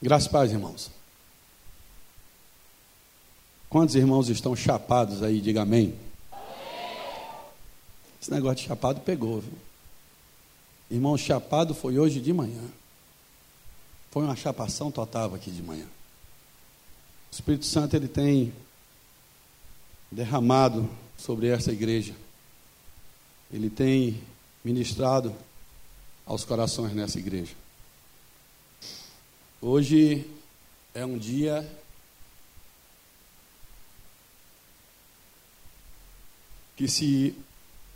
[0.00, 0.90] Graças paz, irmãos.
[3.68, 5.40] Quantos irmãos estão chapados aí?
[5.40, 5.98] Diga amém.
[8.22, 9.58] Esse negócio de chapado pegou, viu?
[10.88, 12.62] Irmão, chapado foi hoje de manhã.
[14.10, 15.86] Foi uma chapação total aqui de manhã.
[17.30, 18.52] O Espírito Santo ele tem
[20.10, 22.14] derramado sobre essa igreja.
[23.52, 24.22] Ele tem
[24.64, 25.34] ministrado
[26.24, 27.54] aos corações nessa igreja.
[29.60, 30.24] Hoje
[30.94, 31.68] é um dia
[36.76, 37.34] que se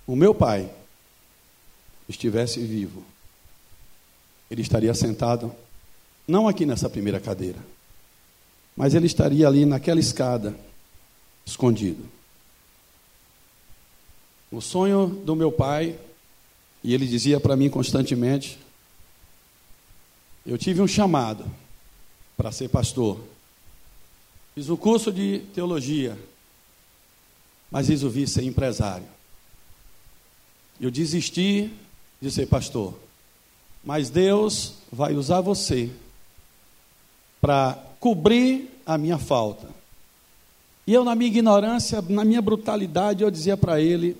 [0.04, 0.68] o meu pai
[2.08, 3.04] estivesse vivo,
[4.50, 5.54] ele estaria sentado
[6.26, 7.60] não aqui nessa primeira cadeira,
[8.76, 10.58] mas ele estaria ali naquela escada,
[11.46, 12.04] escondido.
[14.50, 15.96] O sonho do meu pai,
[16.82, 18.58] e ele dizia para mim constantemente,
[20.44, 21.44] eu tive um chamado
[22.36, 23.20] para ser pastor.
[24.54, 26.18] Fiz o um curso de teologia,
[27.70, 29.06] mas resolvi ser empresário.
[30.80, 31.72] Eu desisti
[32.20, 32.94] de ser pastor.
[33.84, 35.90] Mas Deus vai usar você
[37.40, 39.68] para cobrir a minha falta.
[40.86, 44.16] E eu, na minha ignorância, na minha brutalidade, eu dizia para ele: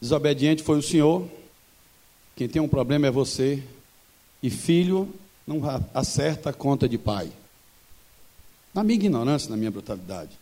[0.00, 1.28] desobediente foi o senhor,
[2.34, 3.62] quem tem um problema é você,
[4.42, 5.12] e filho
[5.46, 5.60] não
[5.92, 7.30] acerta a conta de pai.
[8.72, 10.38] Na minha ignorância, na minha brutalidade.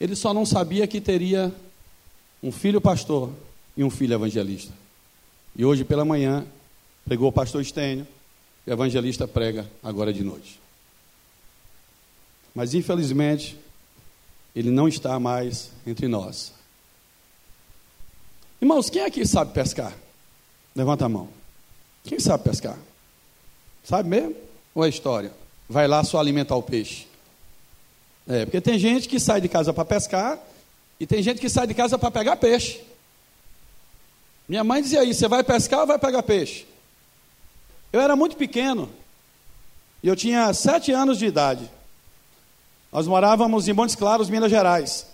[0.00, 1.54] Ele só não sabia que teria
[2.42, 3.32] um filho pastor
[3.76, 4.72] e um filho evangelista.
[5.56, 6.46] E hoje pela manhã
[7.04, 8.06] pregou o pastor Estênio,
[8.66, 10.60] e o evangelista prega agora de noite.
[12.54, 13.58] Mas infelizmente,
[14.54, 16.52] ele não está mais entre nós.
[18.60, 19.96] Irmãos, quem aqui sabe pescar?
[20.74, 21.28] Levanta a mão.
[22.04, 22.78] Quem sabe pescar?
[23.84, 24.36] Sabe mesmo?
[24.76, 25.32] É história?
[25.68, 27.06] Vai lá só alimentar o peixe.
[28.28, 30.38] É, porque tem gente que sai de casa para pescar
[31.00, 32.80] e tem gente que sai de casa para pegar peixe.
[34.48, 36.66] Minha mãe dizia isso: você vai pescar ou vai pegar peixe?
[37.92, 38.90] Eu era muito pequeno
[40.02, 41.68] e eu tinha sete anos de idade.
[42.92, 45.06] Nós morávamos em Montes Claros, Minas Gerais.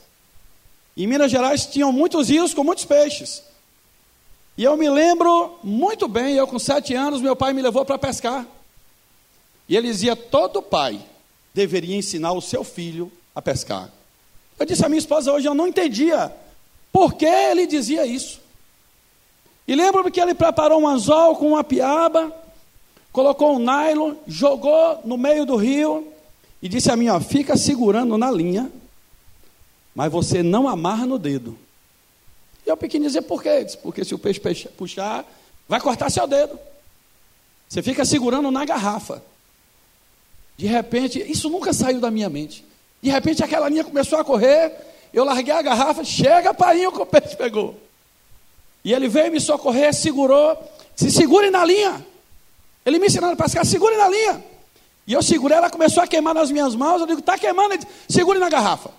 [0.97, 3.43] Em Minas Gerais tinham muitos rios com muitos peixes.
[4.56, 7.98] E eu me lembro muito bem, eu com sete anos, meu pai me levou para
[7.98, 8.47] pescar.
[9.69, 11.00] E ele dizia: todo pai
[11.53, 13.91] deveria ensinar o seu filho a pescar.
[14.59, 16.32] Eu disse à minha esposa hoje, eu não entendia
[16.92, 18.41] por que ele dizia isso.
[19.66, 22.32] E lembro-me que ele preparou um anzol com uma piaba,
[23.10, 26.06] colocou um nylon, jogou no meio do rio
[26.62, 28.71] e disse a mim: ó, fica segurando na linha,
[29.94, 31.59] mas você não amarra no dedo.
[32.67, 33.65] E eu pequeno dizia: por quê?
[33.65, 35.25] Disse, porque se o peixe puxar,
[35.69, 36.59] vai cortar seu dedo.
[37.69, 39.23] Você fica segurando na garrafa.
[40.57, 42.65] De repente, isso nunca saiu da minha mente.
[43.03, 44.73] De repente, aquela linha começou a correr.
[45.13, 47.79] Eu larguei a garrafa, chega, painho, que o peixe pegou.
[48.85, 50.59] E ele veio me socorrer, segurou,
[50.95, 52.05] se segure na linha.
[52.85, 54.45] Ele me ensinando a pescar, segure na linha.
[55.07, 57.01] E eu segurei, ela começou a queimar nas minhas mãos.
[57.01, 57.75] Eu digo, está queimando?
[57.75, 58.91] Ele disse, segure na garrafa.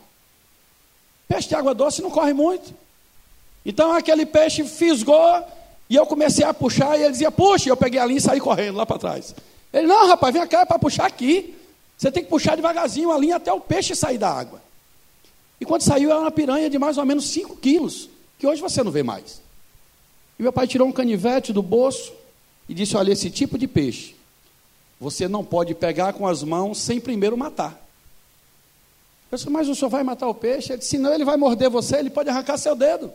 [1.28, 2.74] Peixe de água doce não corre muito.
[3.66, 5.44] Então aquele peixe fisgou
[5.90, 6.98] e eu comecei a puxar.
[6.98, 7.70] E ele dizia, puxa.
[7.70, 9.34] Eu peguei a linha e saí correndo lá para trás.
[9.74, 11.56] Ele, não, rapaz, vem cá é para puxar aqui.
[11.98, 14.62] Você tem que puxar devagarzinho a linha até o peixe sair da água.
[15.60, 18.84] E quando saiu, era uma piranha de mais ou menos 5 quilos, que hoje você
[18.84, 19.42] não vê mais.
[20.38, 22.14] E meu pai tirou um canivete do bolso
[22.68, 24.16] e disse: Olha, esse tipo de peixe,
[25.00, 27.82] você não pode pegar com as mãos sem primeiro matar.
[29.32, 30.74] Eu disse: Mas o senhor vai matar o peixe?
[30.74, 33.12] Ele disse: Senão ele vai morder você, ele pode arrancar seu dedo.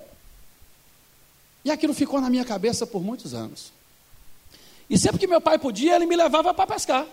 [1.64, 3.72] E aquilo ficou na minha cabeça por muitos anos.
[4.88, 7.06] E sempre que meu pai podia, ele me levava para pescar.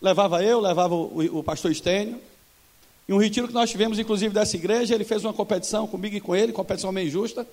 [0.00, 2.20] Levava eu, levava o, o pastor Estênio.
[3.08, 6.20] Em um retiro que nós tivemos, inclusive, dessa igreja, ele fez uma competição comigo e
[6.20, 7.46] com ele, competição meio justa.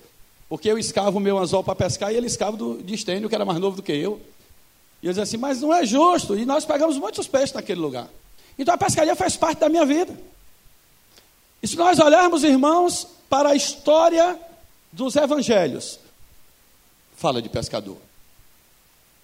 [0.48, 3.34] Porque eu escavo o meu anzol para pescar e ele escava do, de estênio, que
[3.34, 4.20] era mais novo do que eu.
[5.02, 6.36] E eu dizia assim, mas não é justo.
[6.36, 8.08] E nós pegamos muitos peixes naquele lugar.
[8.58, 10.18] Então a pescaria faz parte da minha vida.
[11.62, 14.38] E se nós olharmos, irmãos, para a história
[14.92, 15.98] dos evangelhos,
[17.16, 17.96] fala de pescador.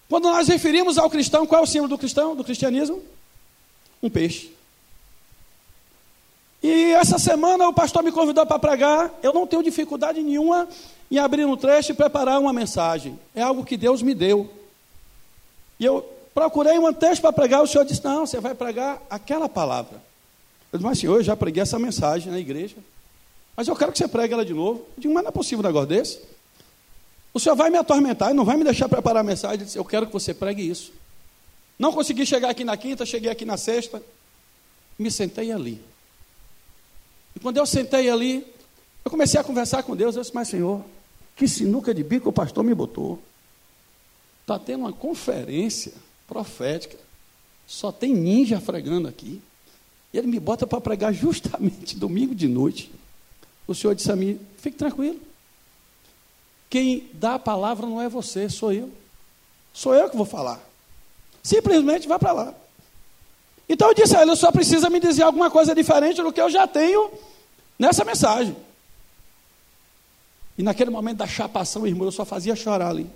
[0.09, 3.01] Quando nós referimos ao cristão, qual é o símbolo do cristão, do cristianismo?
[4.01, 4.51] Um peixe.
[6.63, 9.13] E essa semana o pastor me convidou para pregar.
[9.21, 10.67] Eu não tenho dificuldade nenhuma
[11.09, 13.19] em abrir um trecho e preparar uma mensagem.
[13.35, 14.49] É algo que Deus me deu.
[15.79, 16.01] E eu
[16.33, 17.61] procurei um texto para pregar.
[17.61, 20.01] O senhor disse: Não, você vai pregar aquela palavra.
[20.71, 22.77] Eu disse: Mas senhor, eu já preguei essa mensagem na igreja.
[23.57, 24.81] Mas eu quero que você pregue ela de novo.
[24.95, 26.21] Eu digo: Mas não é possível um negócio desse.
[27.33, 29.61] O senhor vai me atormentar e não vai me deixar preparar a mensagem.
[29.61, 30.93] Eu disse: Eu quero que você pregue isso.
[31.77, 34.01] Não consegui chegar aqui na quinta, cheguei aqui na sexta.
[34.97, 35.81] Me sentei ali.
[37.35, 38.45] E quando eu sentei ali,
[39.03, 40.15] eu comecei a conversar com Deus.
[40.15, 40.83] Eu disse, mas Senhor,
[41.35, 43.21] que sinuca de bico o pastor me botou.
[44.41, 45.93] Está tendo uma conferência
[46.27, 46.97] profética.
[47.67, 49.41] Só tem ninja fregando aqui.
[50.11, 52.91] E ele me bota para pregar justamente domingo de noite.
[53.67, 55.19] O Senhor disse a mim: fique tranquilo.
[56.69, 58.91] Quem dá a palavra não é você, sou eu.
[59.73, 60.59] Sou eu que vou falar.
[61.43, 62.53] Simplesmente vá para lá.
[63.69, 66.49] Então eu disse a ele: só precisa me dizer alguma coisa diferente do que eu
[66.49, 67.11] já tenho
[67.77, 68.55] nessa mensagem.
[70.57, 73.07] E naquele momento da chapação, irmão, eu só fazia chorar ali.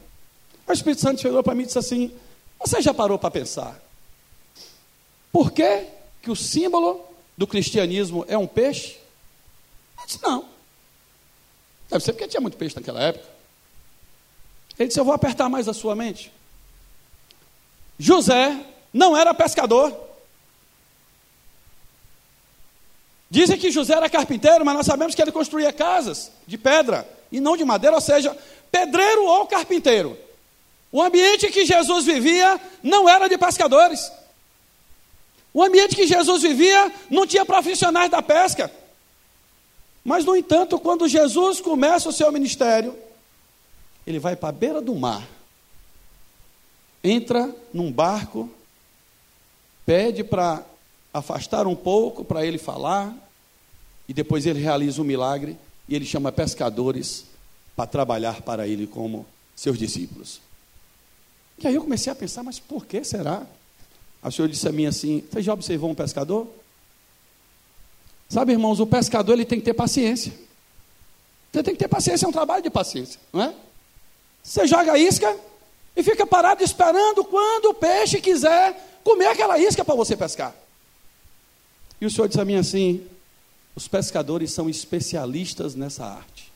[0.68, 2.12] O Espírito Santo chegou para mim e disse assim:
[2.60, 3.82] Você já parou para pensar?
[5.32, 5.86] Por que,
[6.22, 7.04] que o símbolo
[7.38, 9.01] do cristianismo é um peixe?
[10.02, 10.46] Eu disse: Não.
[11.90, 13.26] Deve ser porque tinha muito peixe naquela época.
[14.78, 16.32] Ele disse: Eu vou apertar mais a sua mente.
[17.98, 18.58] José
[18.94, 19.96] não era pescador.
[23.30, 27.40] Dizem que José era carpinteiro, mas nós sabemos que ele construía casas de pedra e
[27.40, 28.36] não de madeira, ou seja,
[28.70, 30.18] pedreiro ou carpinteiro.
[30.92, 34.12] O ambiente que Jesus vivia não era de pescadores.
[35.54, 38.70] O ambiente que Jesus vivia não tinha profissionais da pesca.
[40.04, 42.96] Mas, no entanto, quando Jesus começa o seu ministério,
[44.06, 45.28] ele vai para a beira do mar,
[47.04, 48.50] entra num barco,
[49.86, 50.66] pede para
[51.14, 53.16] afastar um pouco para ele falar,
[54.08, 55.58] e depois ele realiza um milagre
[55.88, 57.26] e ele chama pescadores
[57.76, 59.26] para trabalhar para ele como
[59.56, 60.42] seus discípulos.
[61.58, 63.46] E aí eu comecei a pensar, mas por que será?
[64.24, 66.48] O Senhor disse a mim assim: Você já observou um pescador?
[68.32, 70.32] Sabe, irmãos, o pescador ele tem que ter paciência.
[71.52, 73.54] Você tem que ter paciência, é um trabalho de paciência, não é?
[74.42, 75.38] Você joga a isca
[75.98, 80.56] e fica parado esperando quando o peixe quiser comer aquela isca para você pescar.
[82.00, 83.06] E o Senhor disse a mim assim:
[83.76, 86.54] os pescadores são especialistas nessa arte.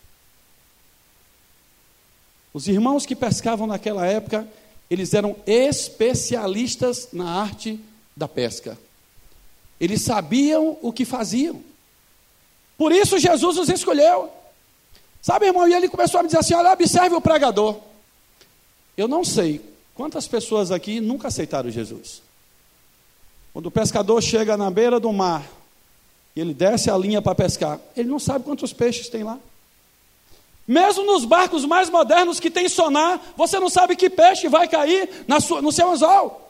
[2.54, 4.48] Os irmãos que pescavam naquela época,
[4.90, 7.78] eles eram especialistas na arte
[8.16, 8.78] da pesca.
[9.80, 11.62] Eles sabiam o que faziam.
[12.78, 14.30] Por isso Jesus os escolheu.
[15.22, 17.78] Sabe, irmão, e ele começou a me dizer assim: olha, observe o pregador.
[18.96, 19.62] Eu não sei
[19.94, 22.22] quantas pessoas aqui nunca aceitaram Jesus.
[23.52, 25.46] Quando o pescador chega na beira do mar
[26.36, 29.40] e ele desce a linha para pescar, ele não sabe quantos peixes tem lá.
[30.68, 35.26] Mesmo nos barcos mais modernos que tem sonar, você não sabe que peixe vai cair
[35.62, 36.45] no seu anzol.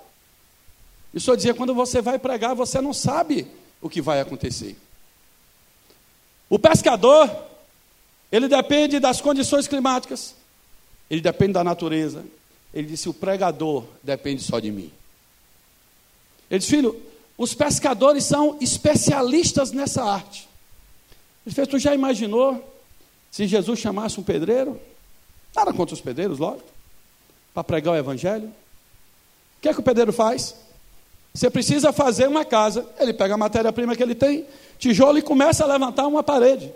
[1.15, 3.47] E só dizia, quando você vai pregar, você não sabe
[3.81, 4.75] o que vai acontecer.
[6.49, 7.33] O pescador,
[8.29, 10.35] ele depende das condições climáticas,
[11.09, 12.25] ele depende da natureza.
[12.73, 14.91] Ele disse: o pregador depende só de mim.
[16.51, 17.01] Ele disse, filho,
[17.37, 20.49] os pescadores são especialistas nessa arte.
[21.45, 22.73] Ele fez, tu já imaginou
[23.31, 24.79] se Jesus chamasse um pedreiro?
[25.55, 26.67] Nada contra os pedreiros, lógico,
[27.53, 28.47] para pregar o evangelho.
[28.47, 30.55] O que é que o pedreiro faz?
[31.35, 34.45] Você precisa fazer uma casa, ele pega a matéria-prima que ele tem,
[34.79, 36.71] tijolo e começa a levantar uma parede.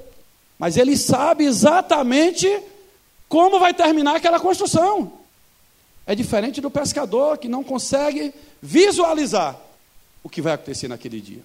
[0.58, 2.62] Mas ele sabe exatamente
[3.30, 5.14] como vai terminar aquela construção.
[6.06, 9.58] É diferente do pescador que não consegue visualizar
[10.22, 11.42] o que vai acontecer naquele dia.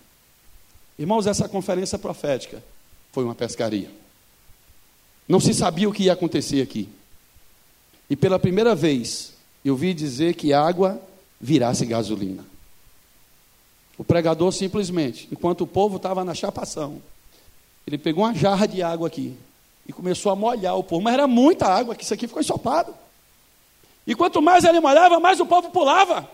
[0.99, 2.61] Irmãos, essa conferência profética
[3.13, 3.93] foi uma pescaria.
[5.29, 6.89] Não se sabia o que ia acontecer aqui.
[8.11, 11.01] E pela primeira vez, eu vi dizer que água
[11.41, 12.54] virasse gasolina.
[13.97, 17.01] O pregador simplesmente, enquanto o povo estava na chapação,
[17.87, 19.37] ele pegou uma jarra de água aqui
[19.87, 21.03] e começou a molhar o povo.
[21.03, 22.95] Mas era muita água, que isso aqui ficou ensopado.
[24.07, 26.29] E quanto mais ele molhava, mais o povo pulava.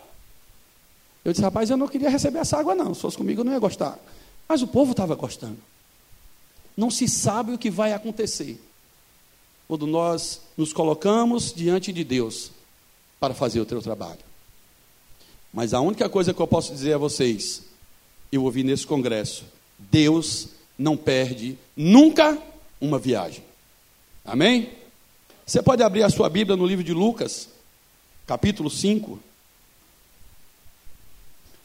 [1.24, 2.94] Eu disse, rapaz, eu não queria receber essa água, não.
[2.94, 3.98] Se fosse comigo, eu não ia gostar.
[4.48, 5.58] Mas o povo estava gostando.
[6.76, 8.60] Não se sabe o que vai acontecer
[9.68, 12.50] quando nós nos colocamos diante de Deus
[13.20, 14.29] para fazer o teu trabalho.
[15.52, 17.62] Mas a única coisa que eu posso dizer a vocês,
[18.30, 19.44] eu ouvi nesse congresso:
[19.78, 22.38] Deus não perde nunca
[22.80, 23.42] uma viagem.
[24.24, 24.70] Amém?
[25.44, 27.48] Você pode abrir a sua Bíblia no livro de Lucas,
[28.26, 29.18] capítulo 5.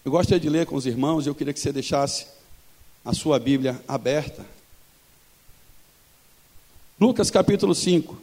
[0.03, 2.27] Eu gostaria de ler com os irmãos, eu queria que você deixasse
[3.03, 4.45] a sua Bíblia aberta.
[6.99, 8.19] Lucas capítulo 5.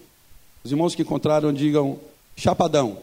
[0.64, 2.00] Os irmãos que encontraram digam
[2.36, 3.00] chapadão.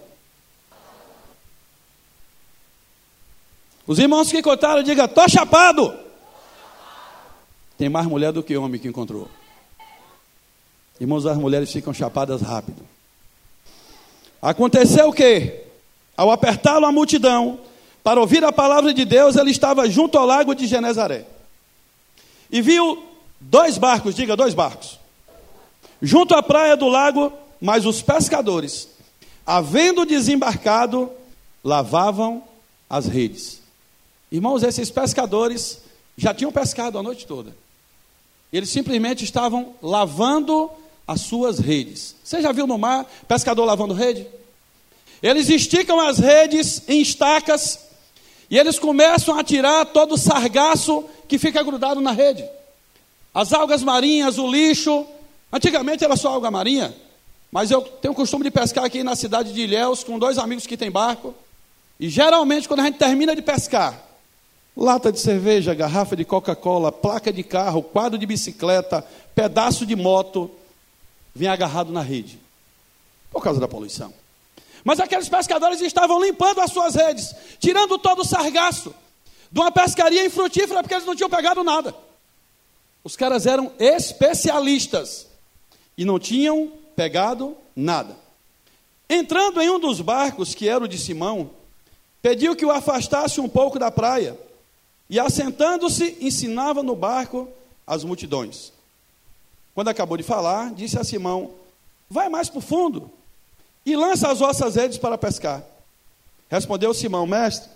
[3.89, 5.91] Os irmãos que encontraram digam tô chapado.
[7.75, 9.27] Tem mais mulher do que homem que encontrou.
[11.01, 12.85] Irmãos, as mulheres ficam chapadas rápido.
[14.39, 15.63] Aconteceu o que?
[16.15, 17.61] Ao apertá-lo a multidão,
[18.03, 21.25] para ouvir a palavra de Deus, ele estava junto ao lago de Genezaré.
[22.51, 23.03] E viu
[23.39, 24.99] dois barcos, diga dois barcos,
[25.99, 28.87] junto à praia do lago, mas os pescadores,
[29.47, 31.09] havendo desembarcado,
[31.63, 32.43] lavavam
[32.87, 33.58] as redes.
[34.31, 35.79] Irmãos, esses pescadores
[36.17, 37.55] já tinham pescado a noite toda.
[38.51, 40.69] Eles simplesmente estavam lavando
[41.07, 42.15] as suas redes.
[42.23, 44.27] Você já viu no mar pescador lavando rede?
[45.21, 47.79] Eles esticam as redes em estacas
[48.49, 52.47] e eles começam a tirar todo o sargaço que fica grudado na rede.
[53.33, 55.05] As algas marinhas, o lixo.
[55.51, 56.95] Antigamente era só alga marinha,
[57.51, 60.67] mas eu tenho o costume de pescar aqui na cidade de Ilhéus com dois amigos
[60.67, 61.33] que têm barco.
[61.99, 64.08] E geralmente, quando a gente termina de pescar,
[64.79, 69.05] lata de cerveja, garrafa de Coca-Cola, placa de carro, quadro de bicicleta,
[69.35, 70.49] pedaço de moto,
[71.35, 72.39] vem agarrado na rede,
[73.29, 74.13] por causa da poluição.
[74.83, 78.95] Mas aqueles pescadores estavam limpando as suas redes, tirando todo o sargaço
[79.51, 81.93] de uma pescaria infrutífera, porque eles não tinham pegado nada.
[83.03, 85.27] Os caras eram especialistas
[85.97, 88.15] e não tinham pegado nada.
[89.09, 91.49] Entrando em um dos barcos, que era o de Simão,
[92.21, 94.37] pediu que o afastasse um pouco da praia
[95.09, 97.47] e, assentando-se, ensinava no barco
[97.85, 98.71] as multidões.
[99.73, 101.51] Quando acabou de falar, disse a Simão:
[102.09, 103.09] Vai mais para o fundo
[103.85, 105.63] e lança as vossas redes para pescar.
[106.49, 107.69] Respondeu Simão: Mestre,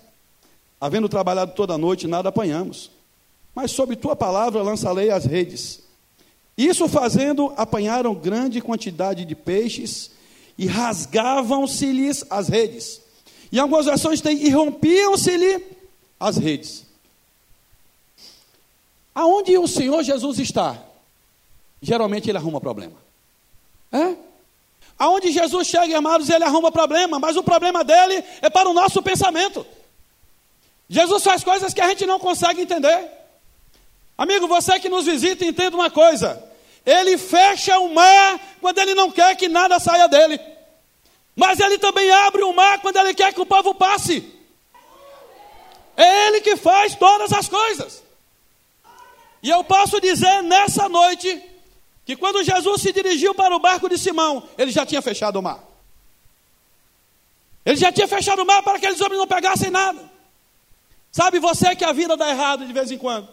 [0.80, 2.92] havendo trabalhado toda a noite, nada apanhamos,
[3.56, 5.82] mas sob tua palavra lançarei as redes.
[6.58, 10.12] Isso fazendo, apanharam grande quantidade de peixes
[10.58, 13.02] e rasgavam-se-lhes as redes.
[13.52, 15.66] Em algumas versões tem, e rompiam-se-lhe
[16.20, 16.86] as redes.
[19.14, 20.78] Aonde o Senhor Jesus está,
[21.82, 22.96] geralmente ele arruma problema.
[23.92, 24.16] É?
[24.98, 29.02] Aonde Jesus chega, amados, ele arruma problema, mas o problema dele é para o nosso
[29.02, 29.66] pensamento.
[30.90, 33.10] Jesus faz coisas que a gente não consegue entender.
[34.18, 36.44] Amigo, você que nos visita, entenda uma coisa:
[36.86, 40.40] ele fecha o mar quando ele não quer que nada saia dele.
[41.36, 44.32] Mas ele também abre o mar quando ele quer que o povo passe.
[45.98, 48.04] É ele que faz todas as coisas.
[49.44, 51.44] E eu posso dizer nessa noite
[52.06, 55.44] que quando Jesus se dirigiu para o barco de Simão, ele já tinha fechado o
[55.44, 55.62] mar.
[57.66, 60.00] Ele já tinha fechado o mar para que aqueles homens não pegassem nada.
[61.12, 63.28] Sabe você que a vida dá errado de vez em quando.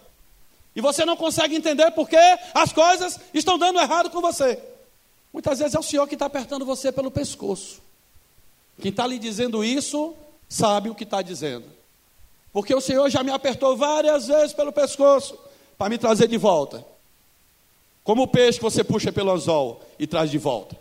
[0.75, 2.19] E você não consegue entender porque
[2.55, 4.61] as coisas estão dando errado com você.
[5.33, 7.81] Muitas vezes é o Senhor que está apertando você pelo pescoço.
[8.81, 10.15] Quem está lhe dizendo isso,
[10.49, 11.67] sabe o que está dizendo.
[12.53, 15.50] Porque o Senhor já me apertou várias vezes pelo pescoço
[15.81, 16.85] para me trazer de volta.
[18.05, 20.77] Como o peixe que você puxa pelo anzol e traz de volta.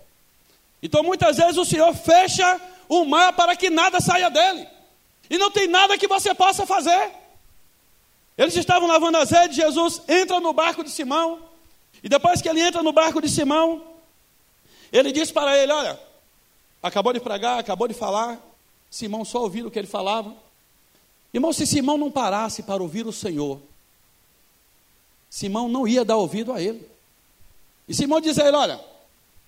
[0.84, 4.68] Então muitas vezes o Senhor fecha o mar para que nada saia dele.
[5.30, 7.12] E não tem nada que você possa fazer.
[8.38, 11.40] Eles estavam lavando as redes, Jesus entra no barco de Simão.
[12.04, 13.82] E depois que ele entra no barco de Simão,
[14.92, 15.98] ele diz para ele: Olha,
[16.84, 18.38] acabou de pregar, acabou de falar.
[18.92, 20.36] Simão só ouviu o que ele falava.
[21.34, 23.62] Irmão, se Simão não parasse para ouvir o Senhor,
[25.30, 26.88] Simão não ia dar ouvido a ele.
[27.88, 28.80] E Simão diz a ele: Olha,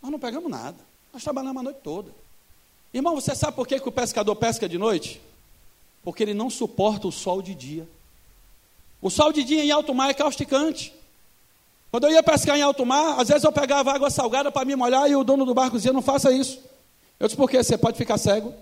[0.01, 0.77] nós não pegamos nada,
[1.11, 2.11] nós trabalhamos a noite toda.
[2.93, 5.21] Irmão, você sabe por que, que o pescador pesca de noite?
[6.03, 7.88] Porque ele não suporta o sol de dia.
[9.01, 10.93] O sol de dia em alto mar é causticante.
[11.89, 14.75] Quando eu ia pescar em alto mar, às vezes eu pegava água salgada para me
[14.75, 16.61] molhar e o dono do barco dizia: Não faça isso.
[17.19, 17.63] Eu disse: Por quê?
[17.63, 18.53] Você pode ficar cego,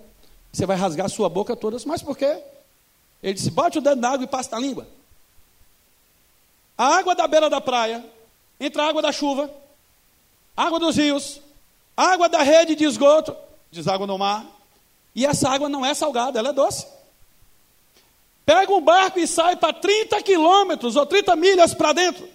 [0.51, 1.77] você vai rasgar a sua boca toda.
[1.85, 2.41] Mas por quê?
[3.21, 4.87] Ele disse: Bote o dedo na água e passa na língua.
[6.79, 8.05] A água da beira da praia,
[8.57, 9.53] entra a água da chuva,
[10.55, 11.41] água dos rios,
[11.97, 13.35] água da rede de esgoto,
[13.69, 14.45] deságua no mar,
[15.13, 16.87] e essa água não é salgada, ela é doce.
[18.45, 22.25] Pega um barco e sai para 30 quilômetros ou 30 milhas para dentro.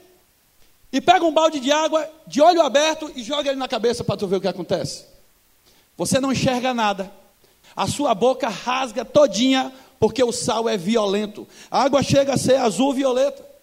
[0.93, 4.19] E pega um balde de água de olho aberto e joga ele na cabeça para
[4.19, 5.07] tu ver o que acontece.
[5.97, 7.11] Você não enxerga nada.
[7.75, 11.49] A sua boca rasga todinha porque o sal é violento.
[11.71, 13.54] A água chega a ser azul violeta.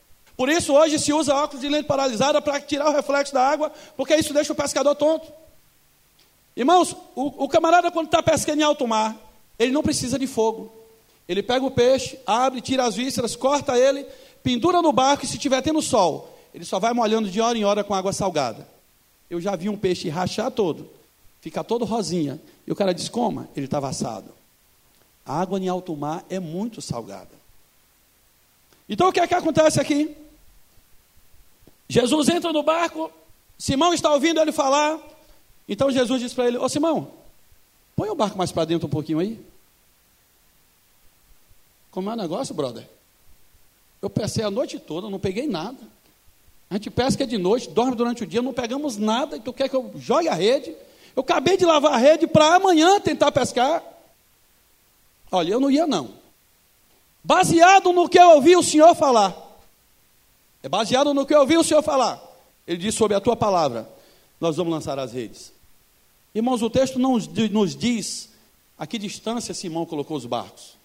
[0.41, 3.71] Por isso hoje se usa óculos de lente paralisada para tirar o reflexo da água,
[3.95, 5.31] porque isso deixa o pescador tonto.
[6.57, 9.15] Irmãos, o, o camarada quando está pescando em alto mar,
[9.59, 10.73] ele não precisa de fogo.
[11.29, 14.03] Ele pega o peixe, abre, tira as vísceras, corta ele,
[14.41, 17.63] pendura no barco e se tiver tendo sol, ele só vai molhando de hora em
[17.63, 18.67] hora com água salgada.
[19.29, 20.89] Eu já vi um peixe rachar todo,
[21.39, 23.47] ficar todo rosinha, e o cara diz: Coma?
[23.55, 24.31] Ele estava assado.
[25.23, 27.29] A água em alto mar é muito salgada.
[28.89, 30.17] Então o que é que acontece aqui?
[31.91, 33.11] Jesus entra no barco,
[33.57, 34.97] Simão está ouvindo ele falar.
[35.67, 37.11] Então Jesus diz para ele: Ô Simão,
[37.97, 39.37] põe o barco mais para dentro um pouquinho aí.
[41.91, 42.87] Como é o negócio, brother?
[44.01, 45.79] Eu pesquei a noite toda, não peguei nada.
[46.69, 49.67] A gente pesca de noite, dorme durante o dia, não pegamos nada, e tu quer
[49.67, 50.73] que eu jogue a rede?
[51.13, 53.83] Eu acabei de lavar a rede para amanhã tentar pescar.
[55.29, 56.11] Olha, eu não ia não.
[57.21, 59.50] Baseado no que eu ouvi o Senhor falar.
[60.63, 62.21] É baseado no que eu ouvi o Senhor falar.
[62.67, 63.89] Ele diz sobre a tua palavra,
[64.39, 65.51] nós vamos lançar as redes.
[66.33, 67.17] Irmãos, o texto não
[67.51, 68.29] nos diz
[68.77, 70.75] a que distância Simão colocou os barcos.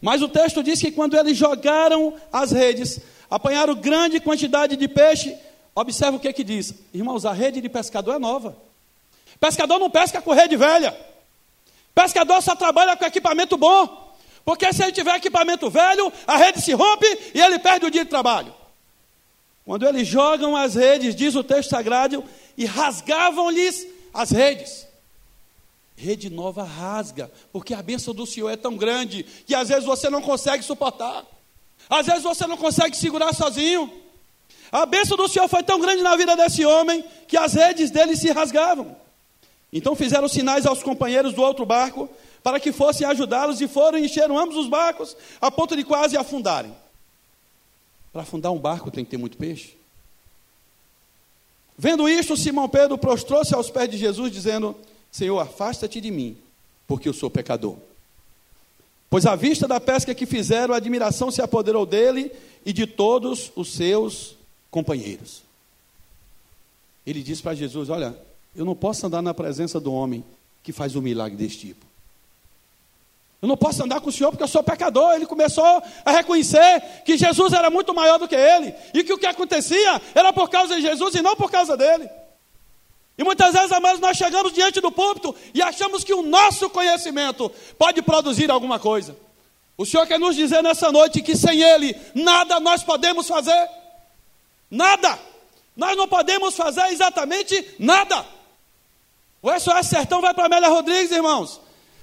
[0.00, 5.36] Mas o texto diz que quando eles jogaram as redes, apanharam grande quantidade de peixe.
[5.74, 6.74] Observe o que, que diz.
[6.92, 8.56] Irmãos, a rede de pescador é nova.
[9.40, 10.96] Pescador não pesca com rede velha.
[11.94, 14.12] Pescador só trabalha com equipamento bom.
[14.44, 18.04] Porque se ele tiver equipamento velho, a rede se rompe e ele perde o dia
[18.04, 18.52] de trabalho.
[19.64, 22.24] Quando eles jogam as redes, diz o texto sagrado,
[22.56, 24.86] e rasgavam-lhes as redes.
[25.96, 30.10] Rede nova rasga, porque a bênção do Senhor é tão grande que às vezes você
[30.10, 31.24] não consegue suportar,
[31.88, 33.90] às vezes você não consegue segurar sozinho.
[34.70, 38.16] A bênção do Senhor foi tão grande na vida desse homem que as redes dele
[38.16, 38.96] se rasgavam.
[39.72, 42.08] Então fizeram sinais aos companheiros do outro barco
[42.42, 46.16] para que fossem ajudá-los e foram e encheram ambos os barcos a ponto de quase
[46.16, 46.74] afundarem.
[48.12, 49.74] Para afundar um barco tem que ter muito peixe.
[51.76, 54.76] Vendo isto, Simão Pedro prostrou-se aos pés de Jesus, dizendo:
[55.10, 56.36] Senhor, afasta-te de mim,
[56.86, 57.76] porque eu sou pecador.
[59.08, 62.30] Pois à vista da pesca que fizeram, a admiração se apoderou dele
[62.64, 64.36] e de todos os seus
[64.70, 65.42] companheiros.
[67.06, 68.16] Ele disse para Jesus: Olha,
[68.54, 70.24] eu não posso andar na presença do homem
[70.62, 71.91] que faz um milagre desse tipo.
[73.42, 75.14] Eu não posso andar com o Senhor porque eu sou pecador.
[75.14, 78.72] Ele começou a reconhecer que Jesus era muito maior do que ele.
[78.94, 82.08] E que o que acontecia era por causa de Jesus e não por causa dele.
[83.18, 87.50] E muitas vezes, amados, nós chegamos diante do púlpito e achamos que o nosso conhecimento
[87.76, 89.16] pode produzir alguma coisa.
[89.76, 93.68] O Senhor quer nos dizer nessa noite que sem Ele nada nós podemos fazer.
[94.70, 95.18] Nada.
[95.76, 98.24] Nós não podemos fazer exatamente nada.
[99.42, 101.61] O SOS Sertão vai para Amélia Rodrigues, irmãos.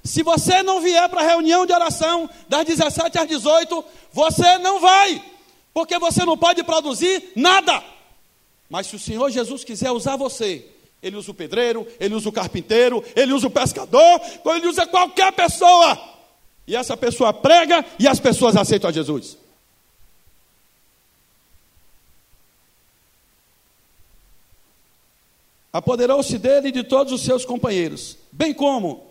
[0.10, 4.80] Se você não vier para a reunião de oração das 17 às 18, você não
[4.80, 5.24] vai,
[5.72, 7.84] porque você não pode produzir nada.
[8.68, 10.66] Mas se o Senhor Jesus quiser usar você,
[11.04, 15.32] Ele usa o pedreiro, Ele usa o carpinteiro, Ele usa o pescador, Ele usa qualquer
[15.32, 15.96] pessoa.
[16.66, 19.38] E essa pessoa prega e as pessoas aceitam a Jesus.
[25.72, 29.09] apoderou-se dele e de todos os seus companheiros, bem como,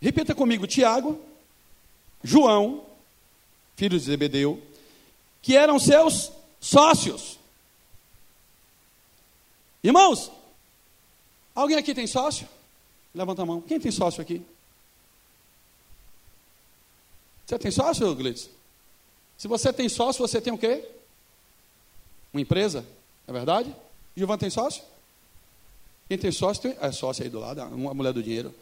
[0.00, 1.20] repita comigo, Tiago,
[2.22, 2.84] João,
[3.76, 4.62] filhos de Zebedeu,
[5.42, 7.38] que eram seus sócios.
[9.82, 10.30] Irmãos,
[11.54, 12.48] alguém aqui tem sócio?
[13.14, 13.60] Levanta a mão.
[13.60, 14.44] Quem tem sócio aqui?
[17.46, 18.48] Você tem sócio, Glitz?
[19.36, 20.88] Se você tem sócio, você tem o quê?
[22.32, 22.86] Uma empresa,
[23.26, 23.74] é verdade?
[24.16, 24.82] Gilvan tem sócio?
[26.08, 28.54] Quem tem sócio, tem, é sócio aí do lado, a mulher do dinheiro.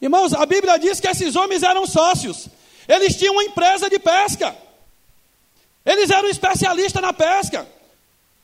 [0.00, 2.48] Irmãos, a Bíblia diz que esses homens eram sócios.
[2.86, 4.56] Eles tinham uma empresa de pesca.
[5.84, 7.66] Eles eram especialistas na pesca.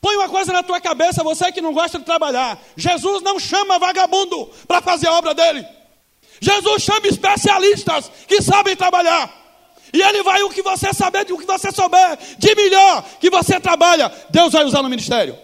[0.00, 2.62] Põe uma coisa na tua cabeça, você que não gosta de trabalhar.
[2.76, 5.66] Jesus não chama vagabundo para fazer a obra dele.
[6.40, 9.32] Jesus chama especialistas que sabem trabalhar.
[9.92, 13.60] E ele vai o que você saber, o que você souber de melhor que você
[13.60, 15.38] trabalha, Deus vai usar no ministério.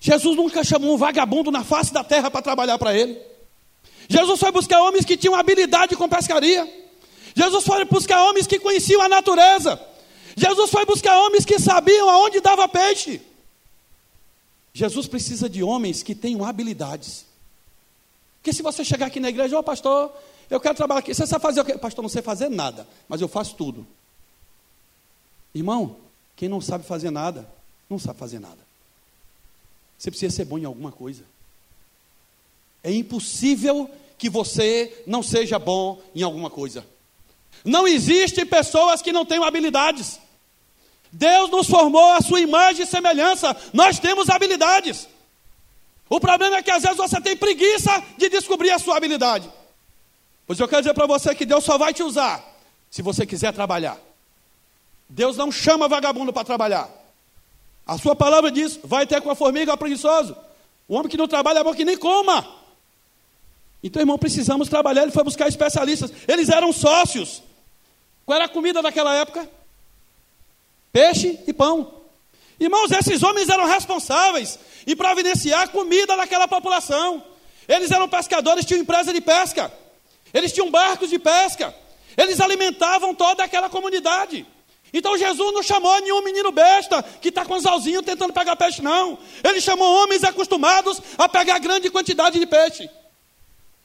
[0.00, 3.20] Jesus nunca chamou um vagabundo na face da terra para trabalhar para ele.
[4.08, 6.66] Jesus foi buscar homens que tinham habilidade com pescaria.
[7.34, 9.80] Jesus foi buscar homens que conheciam a natureza.
[10.36, 13.20] Jesus foi buscar homens que sabiam aonde dava peixe.
[14.72, 17.24] Jesus precisa de homens que tenham habilidades.
[18.38, 20.12] Porque se você chegar aqui na igreja, ô oh, pastor,
[20.48, 21.14] eu quero trabalhar aqui.
[21.14, 21.76] Você sabe fazer o quê?
[21.76, 23.86] Pastor, não sei fazer nada, mas eu faço tudo.
[25.54, 25.96] Irmão,
[26.36, 27.48] quem não sabe fazer nada,
[27.88, 28.58] não sabe fazer nada.
[29.98, 31.24] Você precisa ser bom em alguma coisa.
[32.86, 36.86] É impossível que você não seja bom em alguma coisa.
[37.64, 40.20] Não existem pessoas que não tenham habilidades.
[41.10, 43.56] Deus nos formou a sua imagem e semelhança.
[43.72, 45.08] Nós temos habilidades.
[46.08, 49.50] O problema é que às vezes você tem preguiça de descobrir a sua habilidade.
[50.46, 52.40] Pois eu quero dizer para você que Deus só vai te usar
[52.88, 53.98] se você quiser trabalhar.
[55.08, 56.88] Deus não chama vagabundo para trabalhar.
[57.84, 60.36] A sua palavra diz: vai ter com a formiga preguiçoso.
[60.86, 62.55] O homem que não trabalha é bom que nem coma.
[63.82, 65.02] Então, irmão, precisamos trabalhar.
[65.02, 66.12] Ele foi buscar especialistas.
[66.26, 67.42] Eles eram sócios.
[68.24, 69.48] Qual era a comida daquela época?
[70.92, 71.94] Peixe e pão.
[72.58, 77.22] Irmãos, esses homens eram responsáveis em providenciar comida daquela população.
[77.68, 79.72] Eles eram pescadores, tinham empresa de pesca.
[80.32, 81.74] Eles tinham barcos de pesca.
[82.16, 84.46] Eles alimentavam toda aquela comunidade.
[84.92, 88.80] Então Jesus não chamou nenhum menino besta que está com os alzinhos tentando pegar peixe,
[88.80, 89.18] não.
[89.44, 92.88] Ele chamou homens acostumados a pegar grande quantidade de peixe.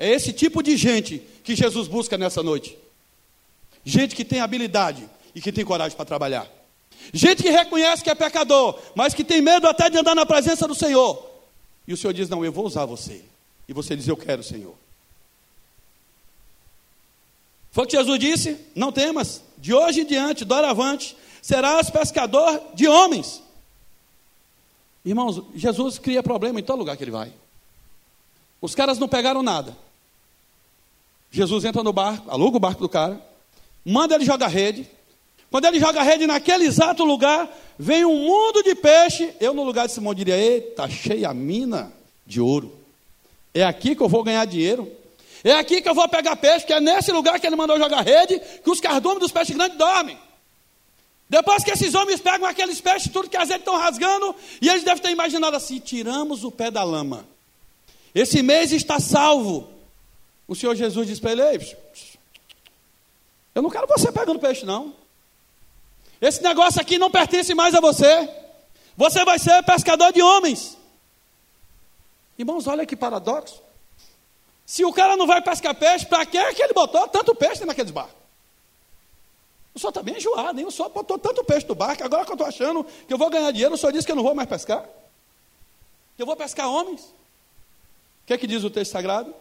[0.02, 2.76] É esse tipo de gente que Jesus busca nessa noite.
[3.86, 6.50] Gente que tem habilidade e que tem coragem para trabalhar.
[7.14, 10.68] Gente que reconhece que é pecador, mas que tem medo até de andar na presença
[10.68, 11.24] do Senhor.
[11.88, 13.24] E o Senhor diz: Não, eu vou usar você.
[13.68, 14.74] E você diz: Eu quero, Senhor.
[17.70, 22.88] Foi o que Jesus disse: Não temas, de hoje em diante, doravante, serás pescador de
[22.88, 23.40] homens.
[25.06, 27.32] Irmãos, Jesus cria problema em todo lugar que ele vai.
[28.60, 29.78] Os caras não pegaram nada.
[31.32, 33.22] Jesus entra no barco, aluga o barco do cara,
[33.86, 34.88] manda ele jogar rede.
[35.50, 39.34] Quando ele joga rede naquele exato lugar, vem um mundo de peixe.
[39.40, 41.92] Eu, no lugar de Simão, diria: Eita, cheia a mina
[42.26, 42.74] de ouro.
[43.54, 44.90] É aqui que eu vou ganhar dinheiro.
[45.44, 48.02] É aqui que eu vou pegar peixe, que é nesse lugar que ele mandou jogar
[48.02, 50.18] rede, que os cardumes dos peixes grandes dormem.
[51.28, 54.84] Depois que esses homens pegam aqueles peixes, tudo que as redes estão rasgando, e eles
[54.84, 57.26] devem ter imaginado assim: tiramos o pé da lama.
[58.14, 59.71] Esse mês está salvo.
[60.52, 61.78] O Senhor Jesus diz para ele:
[63.56, 64.94] Eu não quero você pegando peixe, não.
[66.20, 68.30] Esse negócio aqui não pertence mais a você.
[68.98, 70.78] Você vai ser pescador de homens.
[72.38, 73.62] Irmãos, olha que paradoxo.
[74.66, 78.22] Se o cara não vai pescar peixe, para que ele botou tanto peixe naqueles barcos?
[79.74, 80.66] O senhor está bem enjoado, hein?
[80.66, 83.30] O senhor botou tanto peixe no barco, agora que eu estou achando que eu vou
[83.30, 84.84] ganhar dinheiro, o senhor disse que eu não vou mais pescar?
[86.18, 87.04] Que eu vou pescar homens?
[87.04, 89.34] O que é que diz o texto sagrado?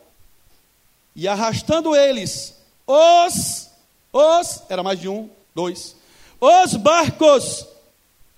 [1.14, 3.68] E arrastando eles, os,
[4.12, 5.96] os, era mais de um, dois,
[6.40, 7.66] os barcos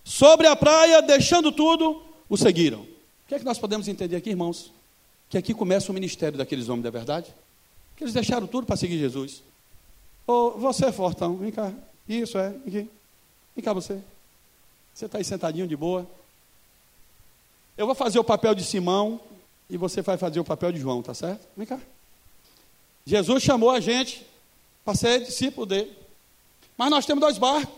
[0.05, 2.81] sobre a praia, deixando tudo, o seguiram.
[2.81, 2.89] O
[3.29, 4.73] que é que nós podemos entender aqui, irmãos?
[5.33, 7.35] que aqui começa o ministério daqueles homens, não é verdade?
[7.97, 9.43] Que eles deixaram tudo para seguir Jesus.
[10.27, 11.73] Ô, oh, você fortão, vem cá.
[12.07, 12.91] Isso é, aqui.
[13.57, 13.99] Vem cá você.
[14.93, 16.07] Você está aí sentadinho de boa.
[17.79, 19.19] Eu vou fazer o papel de Simão
[19.71, 21.49] e você vai fazer o papel de João, tá certo?
[21.57, 21.81] Vem cá.
[23.05, 24.25] Jesus chamou a gente
[24.85, 25.97] para ser discípulo dele.
[26.77, 27.75] Mas nós temos dois barcos.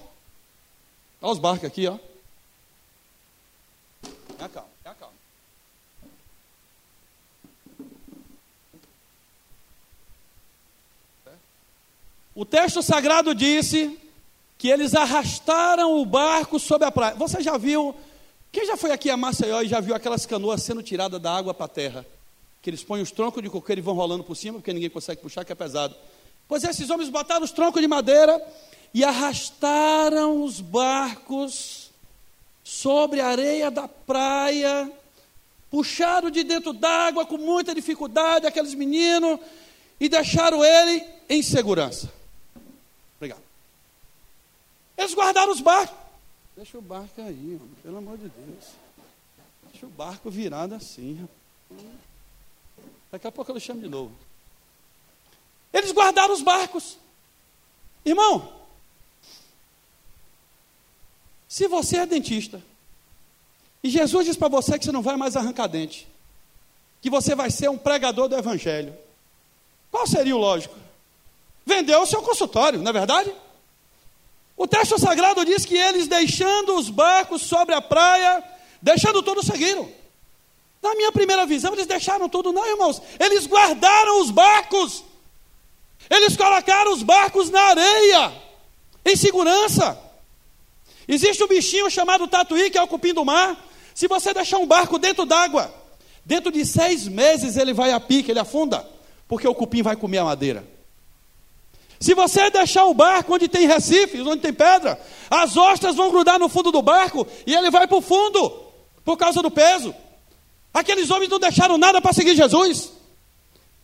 [1.21, 1.99] Olha os barcos aqui, ó.
[4.39, 4.65] Vem cá.
[12.35, 13.97] O texto sagrado disse
[14.59, 17.15] que eles arrastaram o barco sobre a praia.
[17.15, 17.95] Você já viu?
[18.51, 21.55] Quem já foi aqui a Maceió e já viu aquelas canoas sendo tiradas da água
[21.55, 22.07] para a terra?
[22.65, 25.21] Que eles põem os troncos de coqueiro e vão rolando por cima, porque ninguém consegue
[25.21, 25.95] puxar, que é pesado.
[26.49, 28.45] Pois esses homens botaram os troncos de madeira
[28.93, 31.91] e arrastaram os barcos
[32.65, 34.91] sobre a areia da praia,
[35.71, 39.39] puxaram de dentro d'água com muita dificuldade aqueles meninos
[40.01, 42.11] e deixaram ele em segurança.
[44.97, 45.97] Eles guardaram os barcos.
[46.57, 48.65] Deixa o barco aí, pelo amor de Deus.
[49.71, 51.29] Deixa o barco virado assim.
[53.15, 54.11] Daqui a pouco eu chamo de novo.
[55.73, 56.99] Eles guardaram os barcos.
[58.05, 58.53] Irmão,
[61.47, 62.61] se você é dentista,
[63.85, 66.09] e Jesus diz para você que você não vai mais arrancar dente,
[67.01, 68.93] que você vai ser um pregador do Evangelho,
[69.93, 70.75] qual seria o lógico?
[71.65, 73.33] Vender o seu consultório, não é verdade?
[74.57, 78.43] O texto sagrado diz que eles, deixando os barcos sobre a praia,
[78.83, 79.89] deixando tudo, seguiram.
[80.85, 83.01] Na minha primeira visão, eles deixaram tudo, não, irmãos.
[83.19, 85.03] Eles guardaram os barcos.
[86.11, 88.33] Eles colocaram os barcos na areia,
[89.03, 89.99] em segurança.
[91.09, 93.57] Existe um bichinho chamado tatuí, que é o cupim do mar.
[93.95, 95.75] Se você deixar um barco dentro d'água,
[96.23, 98.87] dentro de seis meses ele vai a pique, ele afunda,
[99.27, 100.69] porque o cupim vai comer a madeira.
[101.99, 106.39] Se você deixar o barco onde tem recifes, onde tem pedra, as ostras vão grudar
[106.39, 108.51] no fundo do barco e ele vai para o fundo,
[109.03, 109.95] por causa do peso.
[110.75, 112.93] Aqueles homens não deixaram nada para seguir Jesus.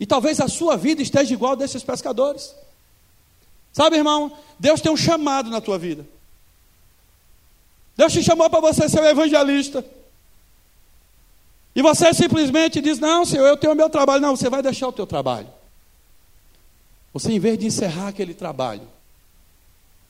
[0.01, 2.53] E talvez a sua vida esteja igual desses pescadores.
[3.73, 6.05] Sabe, irmão, Deus tem um chamado na tua vida.
[7.97, 9.85] Deus te chamou para você ser um evangelista.
[11.77, 14.21] E você simplesmente diz: Não, Senhor, eu tenho o meu trabalho.
[14.21, 15.49] Não, você vai deixar o teu trabalho.
[17.13, 18.89] Você, em vez de encerrar aquele trabalho,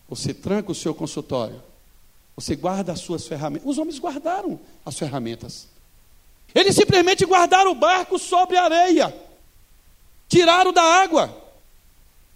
[0.09, 1.63] você tranca o seu consultório,
[2.37, 3.69] você guarda as suas ferramentas.
[3.69, 5.69] Os homens guardaram as ferramentas.
[6.55, 9.15] Eles simplesmente guardaram o barco sobre a areia,
[10.29, 11.37] tiraram da água.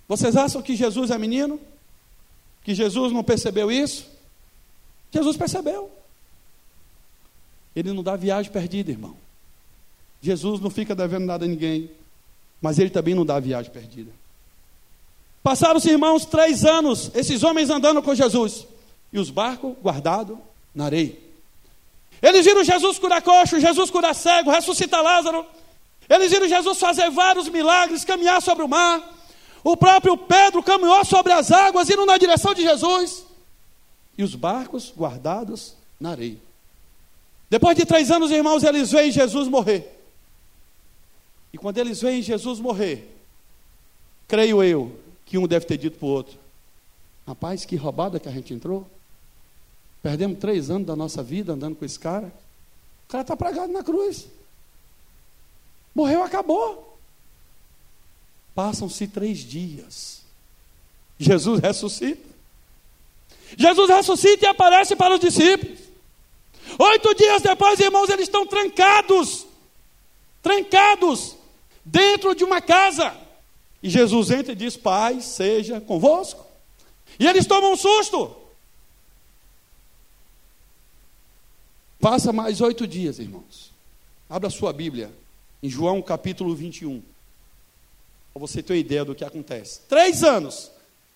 [0.07, 1.61] Vocês acham que Jesus é menino?
[2.63, 4.07] Que Jesus não percebeu isso?
[5.11, 5.91] Jesus percebeu.
[7.75, 9.17] Ele não dá viagem perdida, irmão.
[10.21, 11.91] Jesus não fica devendo nada a ninguém,
[12.61, 14.11] mas ele também não dá viagem perdida.
[15.43, 18.67] Passaram-se, irmãos, três anos, esses homens andando com Jesus,
[19.13, 20.39] e os barcos guardados
[20.75, 21.24] na areia.
[22.23, 25.45] Eles viram Jesus curar coxo, Jesus curar cego, ressuscitar Lázaro.
[26.09, 29.03] Eles viram Jesus fazer vários milagres, caminhar sobre o mar.
[29.63, 33.25] O próprio Pedro caminhou sobre as águas, indo na direção de Jesus.
[34.17, 36.39] E os barcos guardados na areia.
[37.49, 39.91] Depois de três anos, irmãos, eles veem Jesus morrer.
[41.53, 43.17] E quando eles veem Jesus morrer,
[44.27, 46.39] creio eu que um deve ter dito para o outro:
[47.27, 48.87] Rapaz, que roubada que a gente entrou.
[50.05, 52.31] Perdemos três anos da nossa vida andando com esse cara.
[53.07, 54.27] O cara está pregado na cruz.
[55.95, 56.99] Morreu, acabou.
[58.55, 60.21] Passam-se três dias.
[61.19, 62.29] Jesus ressuscita.
[63.57, 65.79] Jesus ressuscita e aparece para os discípulos.
[66.79, 69.47] Oito dias depois, irmãos, eles estão trancados.
[70.43, 71.35] Trancados.
[71.83, 73.17] Dentro de uma casa.
[73.83, 76.45] E Jesus entra e diz: Pai, seja convosco.
[77.19, 78.44] E eles tomam um susto.
[82.05, 83.73] Passa mais oito dias, irmãos.
[84.29, 85.11] Abra sua Bíblia
[85.63, 87.01] em João capítulo 21.
[87.01, 89.81] Para você ter uma ideia do que acontece.
[89.89, 90.71] Três anos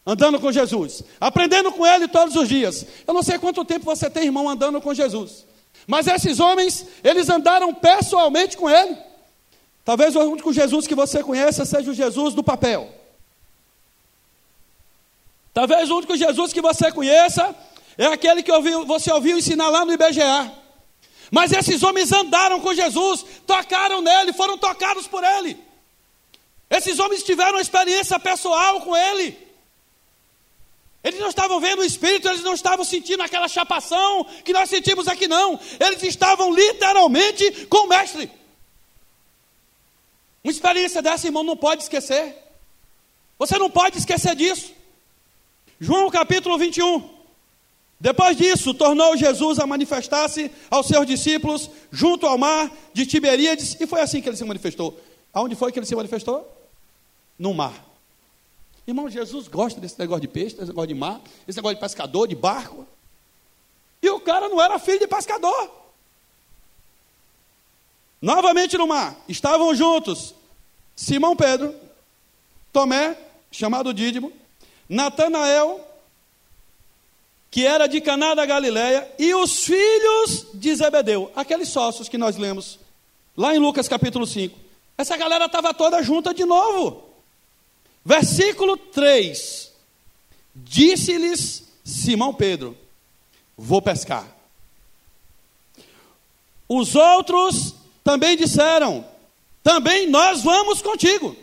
[0.06, 2.86] andando com Jesus, aprendendo com Ele todos os dias.
[3.06, 5.44] Eu não sei quanto tempo você tem, irmão, andando com Jesus.
[5.86, 8.96] Mas esses homens, eles andaram pessoalmente com Ele.
[9.84, 12.90] Talvez o único Jesus que você conheça seja o Jesus do papel.
[15.52, 17.54] Talvez o único Jesus que você conheça
[17.98, 18.52] é aquele que
[18.86, 20.66] você ouviu ensinar lá no IBGA.
[21.30, 25.58] Mas esses homens andaram com Jesus, tocaram nele, foram tocados por ele.
[26.70, 29.48] Esses homens tiveram uma experiência pessoal com ele.
[31.02, 35.06] Eles não estavam vendo o Espírito, eles não estavam sentindo aquela chapação que nós sentimos
[35.06, 35.58] aqui, não.
[35.78, 38.30] Eles estavam literalmente com o Mestre.
[40.42, 42.36] Uma experiência dessa, irmão, não pode esquecer.
[43.38, 44.72] Você não pode esquecer disso.
[45.80, 47.17] João capítulo 21.
[48.00, 53.86] Depois disso, tornou Jesus a manifestar-se aos seus discípulos junto ao mar de Tiberíades, e
[53.86, 55.00] foi assim que ele se manifestou.
[55.32, 56.48] Aonde foi que ele se manifestou?
[57.38, 57.84] No mar.
[58.86, 62.26] Irmão, Jesus gosta desse negócio de peixe, desse negócio de mar, desse negócio de pescador,
[62.26, 62.86] de barco.
[64.00, 65.70] E o cara não era filho de pescador.
[68.22, 70.34] Novamente no mar, estavam juntos
[70.96, 71.74] Simão Pedro,
[72.72, 73.16] Tomé,
[73.50, 74.32] chamado Dídimo,
[74.88, 75.87] Natanael,
[77.50, 82.36] que era de Caná da Galileia, e os filhos de Zebedeu, aqueles sócios que nós
[82.36, 82.78] lemos
[83.36, 84.58] lá em Lucas capítulo 5.
[84.96, 87.04] Essa galera estava toda junta de novo.
[88.04, 89.72] Versículo 3:
[90.54, 92.76] Disse-lhes Simão Pedro:
[93.56, 94.26] Vou pescar.
[96.68, 99.04] Os outros também disseram:
[99.62, 101.36] Também nós vamos contigo.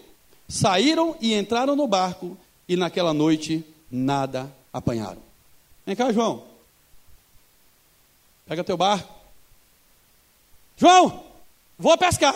[0.47, 2.37] Saíram e entraram no barco,
[2.67, 5.23] e naquela noite nada apanharam.
[5.85, 6.43] Vem cá, João.
[8.45, 9.13] Pega teu barco.
[10.77, 11.23] João,
[11.77, 12.35] vou pescar.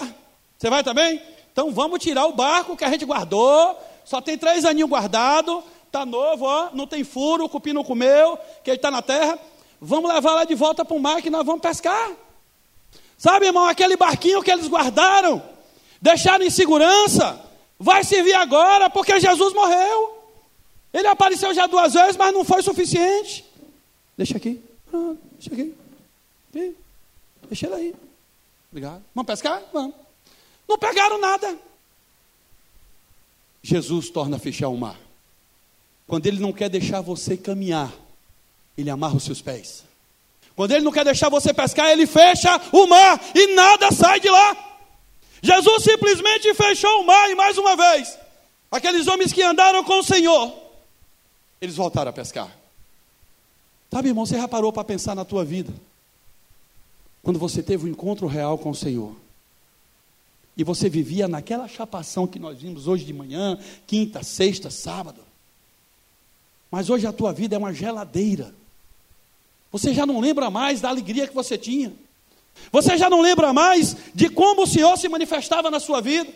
[0.58, 1.22] Você vai também?
[1.52, 3.78] Então vamos tirar o barco que a gente guardou.
[4.06, 5.64] Só tem três aninhos guardado.
[5.86, 6.70] Está novo, ó.
[6.74, 9.40] Não tem furo, o cupim não comeu, que ele está na terra.
[9.82, 12.12] Vamos levar lá de volta para o mar que nós vamos pescar.
[13.18, 15.42] Sabe, irmão, aquele barquinho que eles guardaram,
[16.02, 17.42] deixaram em segurança,
[17.78, 20.19] vai servir agora porque Jesus morreu.
[20.94, 23.46] Ele apareceu já duas vezes, mas não foi suficiente.
[24.18, 24.62] Deixa aqui.
[24.90, 25.76] Pronto, deixa aqui.
[27.48, 27.96] Deixa ele aí.
[28.72, 29.04] Obrigado.
[29.14, 29.62] Vamos pescar?
[29.72, 29.94] Vamos.
[30.68, 31.58] Não pegaram nada.
[33.62, 35.00] Jesus torna a fechar o mar.
[36.08, 37.92] Quando ele não quer deixar você caminhar,
[38.78, 39.84] ele amarra os seus pés.
[40.56, 44.30] Quando ele não quer deixar você pescar, ele fecha o mar e nada sai de
[44.30, 44.58] lá.
[45.42, 48.18] Jesus simplesmente fechou o mar e mais uma vez,
[48.70, 50.69] aqueles homens que andaram com o Senhor
[51.62, 52.56] eles voltaram a pescar.
[53.92, 55.74] Sabe, irmão, você já parou para pensar na tua vida?
[57.24, 59.16] Quando você teve um encontro real com o Senhor.
[60.56, 65.22] E você vivia naquela chapação que nós vimos hoje de manhã, quinta, sexta, sábado.
[66.70, 68.54] Mas hoje a tua vida é uma geladeira.
[69.72, 71.94] Você já não lembra mais da alegria que você tinha.
[72.72, 76.32] Você já não lembra mais de como o Senhor se manifestava na sua vida.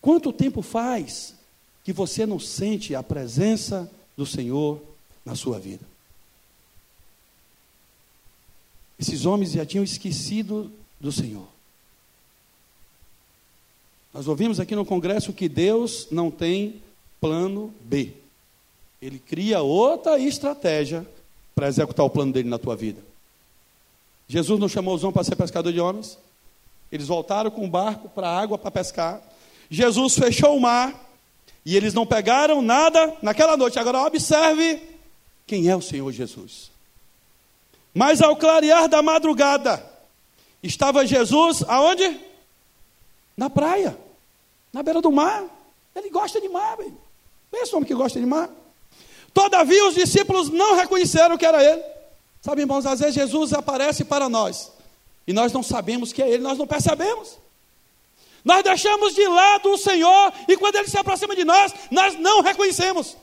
[0.00, 1.34] Quanto tempo faz
[1.84, 4.80] que você não sente a presença do Senhor
[5.24, 5.84] na sua vida.
[8.98, 11.46] Esses homens já tinham esquecido do Senhor.
[14.14, 16.80] Nós ouvimos aqui no congresso que Deus não tem
[17.20, 18.12] plano B.
[19.02, 21.06] Ele cria outra estratégia
[21.54, 23.02] para executar o plano dele na tua vida.
[24.26, 26.16] Jesus não chamou os homens para ser pescador de homens.
[26.90, 29.20] Eles voltaram com o barco para a água para pescar.
[29.68, 31.13] Jesus fechou o mar
[31.64, 33.78] E eles não pegaram nada naquela noite.
[33.78, 34.82] Agora observe
[35.46, 36.70] quem é o Senhor Jesus.
[37.94, 39.84] Mas ao clarear da madrugada,
[40.62, 42.20] estava Jesus aonde?
[43.36, 43.96] Na praia,
[44.72, 45.44] na beira do mar.
[45.94, 46.96] Ele gosta de mar, velho.
[47.50, 48.50] Pensa homem que gosta de mar.
[49.32, 51.82] Todavia os discípulos não reconheceram que era ele.
[52.42, 54.70] Sabe, irmãos, às vezes Jesus aparece para nós
[55.26, 57.38] e nós não sabemos que é ele, nós não percebemos.
[58.44, 62.42] Nós deixamos de lado o Senhor e quando ele se aproxima de nós, nós não
[62.42, 63.16] reconhecemos.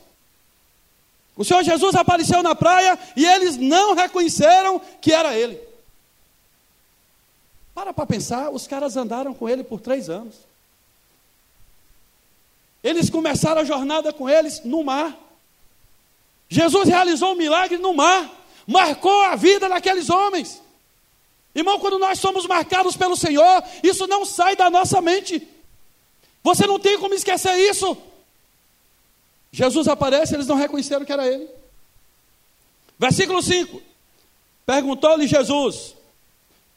[1.37, 5.59] O Senhor Jesus apareceu na praia e eles não reconheceram que era ele.
[7.73, 10.35] Para para pensar, os caras andaram com ele por três anos.
[12.83, 15.17] Eles começaram a jornada com eles no mar.
[16.49, 18.29] Jesus realizou um milagre no mar,
[18.67, 20.60] marcou a vida daqueles homens.
[21.53, 25.47] Irmão, quando nós somos marcados pelo Senhor, isso não sai da nossa mente.
[26.43, 27.97] Você não tem como esquecer isso.
[29.51, 31.47] Jesus aparece, eles não reconheceram que era ele.
[32.97, 33.81] Versículo 5:
[34.65, 35.95] Perguntou-lhe Jesus: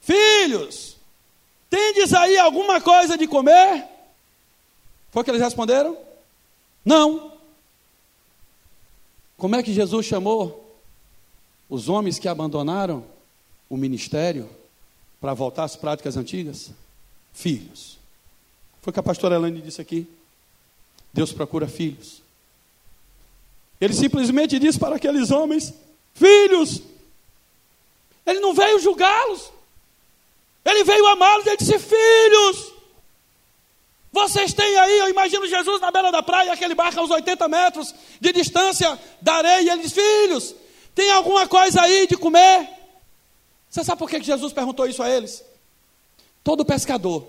[0.00, 0.96] Filhos,
[1.70, 3.86] tendes aí alguma coisa de comer?
[5.12, 5.96] Foi o que eles responderam?
[6.84, 7.32] Não.
[9.36, 10.76] Como é que Jesus chamou
[11.68, 13.04] os homens que abandonaram
[13.68, 14.48] o ministério
[15.20, 16.70] para voltar às práticas antigas?
[17.32, 17.98] Filhos.
[18.82, 20.06] Foi o que a pastora Elane disse aqui.
[21.12, 22.22] Deus procura filhos.
[23.80, 25.72] Ele simplesmente disse para aqueles homens:
[26.14, 26.82] Filhos.
[28.26, 29.50] Ele não veio julgá-los.
[30.64, 31.46] Ele veio amá-los.
[31.46, 32.72] Ele disse: Filhos.
[34.12, 37.48] Vocês têm aí, eu imagino Jesus na beira da praia, aquele barco a uns 80
[37.48, 39.72] metros de distância da areia.
[39.72, 40.54] Ele diz: Filhos,
[40.94, 42.68] tem alguma coisa aí de comer?
[43.74, 45.42] Você sabe por que Jesus perguntou isso a eles?
[46.44, 47.26] Todo pescador,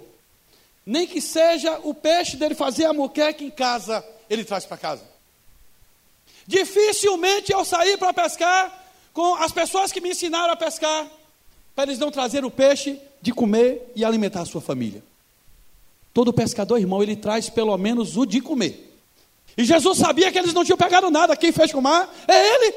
[0.86, 5.02] nem que seja o peixe dele fazer a moqueca em casa, ele traz para casa.
[6.46, 8.72] Dificilmente eu saí para pescar
[9.12, 11.08] com as pessoas que me ensinaram a pescar,
[11.74, 15.02] para eles não trazer o peixe de comer e alimentar a sua família.
[16.14, 18.96] Todo pescador, irmão, ele traz pelo menos o de comer.
[19.58, 21.36] E Jesus sabia que eles não tinham pegado nada.
[21.36, 22.76] Quem fez com o mar é ele.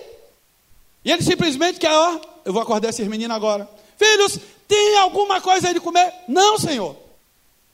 [1.04, 3.68] E ele simplesmente quer, ó, eu vou acordar esses meninos agora.
[3.98, 6.10] Filhos, tem alguma coisa aí de comer?
[6.26, 6.96] Não, Senhor.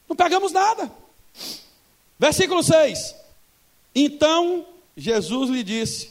[0.08, 0.90] Não pegamos nada.
[2.18, 3.14] Versículo 6.
[3.94, 6.10] Então Jesus lhe disse: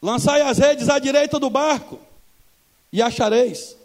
[0.00, 1.98] Lançai as redes à direita do barco
[2.92, 3.76] e achareis.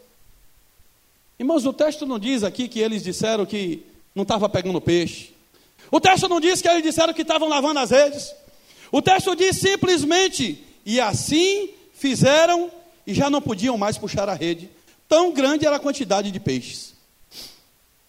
[1.40, 3.84] Irmãos, o texto não diz aqui que eles disseram que
[4.14, 5.34] não estava pegando peixe.
[5.90, 8.32] O texto não diz que eles disseram que estavam lavando as redes.
[8.92, 12.72] O texto diz simplesmente: e assim fizeram
[13.08, 14.70] e já não podiam mais puxar a rede.
[15.08, 16.93] Tão grande era a quantidade de peixes.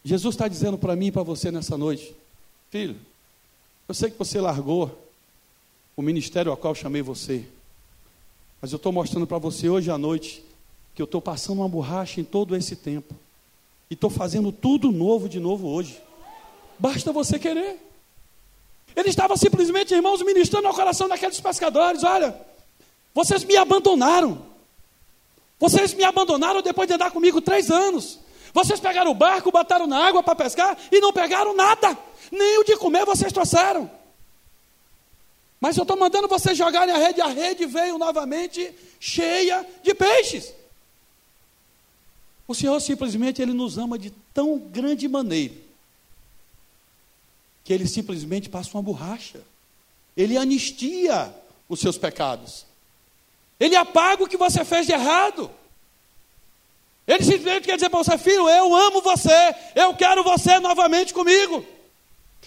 [0.05, 2.13] Jesus está dizendo para mim e para você nessa noite:
[2.69, 2.97] Filho,
[3.87, 4.99] eu sei que você largou
[5.97, 7.45] o ministério ao qual chamei você,
[8.61, 10.43] mas eu estou mostrando para você hoje à noite
[10.95, 13.15] que eu estou passando uma borracha em todo esse tempo
[13.89, 16.03] e estou fazendo tudo novo de novo hoje.
[16.77, 17.77] Basta você querer.
[18.97, 22.35] Ele estava simplesmente, irmãos, ministrando ao coração daqueles pescadores: olha,
[23.15, 24.48] vocês me abandonaram.
[25.59, 28.19] Vocês me abandonaram depois de andar comigo três anos.
[28.53, 31.97] Vocês pegaram o barco, botaram na água para pescar e não pegaram nada.
[32.31, 33.91] Nem o de comer vocês trouxeram.
[35.61, 37.21] Mas eu estou mandando vocês jogarem a rede.
[37.21, 40.55] A rede veio novamente cheia de peixes.
[42.47, 45.55] O Senhor simplesmente ele nos ama de tão grande maneira
[47.65, 49.43] que ele simplesmente passa uma borracha.
[50.17, 51.35] Ele anistia
[51.69, 52.65] os seus pecados.
[53.59, 55.51] Ele apaga o que você fez de errado.
[57.07, 61.65] Ele simplesmente quer dizer para você, filho, eu amo você, eu quero você novamente comigo.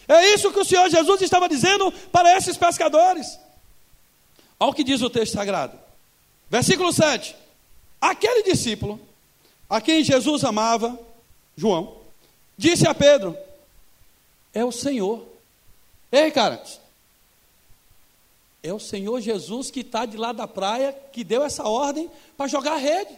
[0.08, 3.40] É isso que o Senhor Jesus estava dizendo para esses pescadores.
[4.60, 5.78] Olha o que diz o texto sagrado.
[6.50, 7.36] Versículo 7.
[8.00, 9.00] Aquele discípulo,
[9.70, 11.00] a quem Jesus amava,
[11.56, 11.98] João,
[12.58, 13.38] disse a Pedro:
[14.54, 15.26] É o Senhor.
[16.12, 16.81] Ei, caras,
[18.64, 22.48] é o Senhor Jesus que está de lá da praia, que deu essa ordem para
[22.48, 23.18] jogar a rede.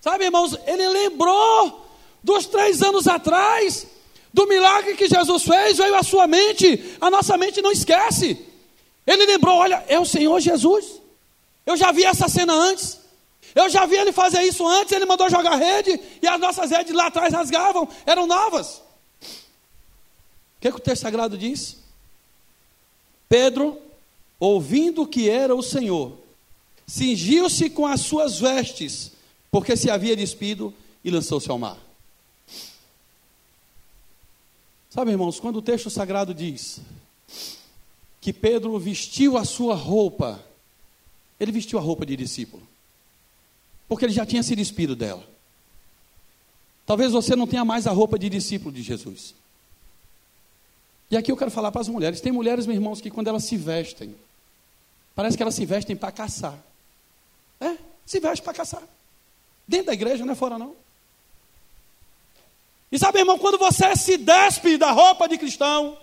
[0.00, 1.86] Sabe, irmãos, ele lembrou
[2.22, 3.86] dos três anos atrás,
[4.32, 8.46] do milagre que Jesus fez, veio à sua mente, a nossa mente não esquece.
[9.06, 11.00] Ele lembrou: olha, é o Senhor Jesus.
[11.64, 12.98] Eu já vi essa cena antes.
[13.54, 14.92] Eu já vi ele fazer isso antes.
[14.92, 18.82] Ele mandou jogar rede e as nossas redes lá atrás rasgavam, eram novas.
[20.58, 21.78] O que, é que o texto sagrado diz?
[23.28, 23.80] Pedro
[24.38, 26.16] ouvindo que era o Senhor,
[26.86, 29.12] cingiu-se com as suas vestes,
[29.50, 30.72] porque se havia despido
[31.04, 31.78] e lançou-se ao mar.
[34.90, 36.80] Sabe, irmãos, quando o texto sagrado diz
[38.20, 40.44] que Pedro vestiu a sua roupa.
[41.38, 42.62] Ele vestiu a roupa de discípulo.
[43.88, 45.26] Porque ele já tinha se despido dela.
[46.84, 49.34] Talvez você não tenha mais a roupa de discípulo de Jesus.
[51.10, 52.20] E aqui eu quero falar para as mulheres.
[52.20, 54.14] Tem mulheres, meus irmãos, que quando elas se vestem,
[55.18, 56.56] parece que elas se vestem para caçar.
[57.60, 58.84] É, se veste para caçar.
[59.66, 60.76] Dentro da igreja, não é fora não.
[62.92, 65.98] E sabe, irmão, quando você se despe da roupa de cristão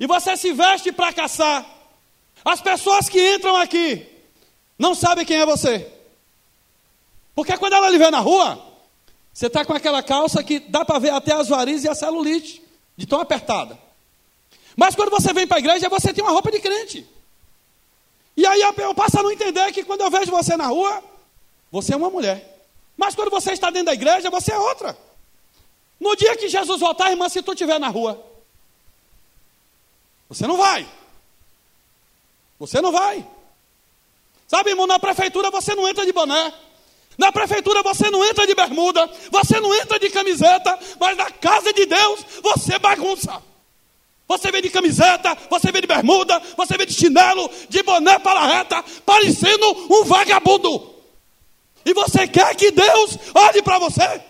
[0.00, 1.66] e você se veste para caçar,
[2.42, 4.08] as pessoas que entram aqui
[4.78, 5.92] não sabem quem é você.
[7.34, 8.58] Porque quando ela lhe vê na rua,
[9.34, 12.62] você está com aquela calça que dá para ver até as varizes e a celulite,
[12.96, 13.78] de tão apertada.
[14.74, 17.15] Mas quando você vem para a igreja, você tem uma roupa de crente.
[18.36, 21.02] E aí eu passo a não entender que quando eu vejo você na rua,
[21.70, 22.60] você é uma mulher.
[22.96, 24.96] Mas quando você está dentro da igreja, você é outra.
[25.98, 28.22] No dia que Jesus voltar, irmã, se tu estiver na rua,
[30.28, 30.86] você não vai.
[32.58, 33.26] Você não vai.
[34.46, 36.52] Sabe, irmão, na prefeitura você não entra de boné.
[37.18, 41.72] Na prefeitura você não entra de bermuda, você não entra de camiseta, mas na casa
[41.72, 43.42] de Deus você bagunça.
[44.28, 48.40] Você vem de camiseta, você vem de bermuda, você vem de chinelo, de boné para
[48.40, 50.94] a reta, parecendo um vagabundo.
[51.84, 54.20] E você quer que Deus olhe para você?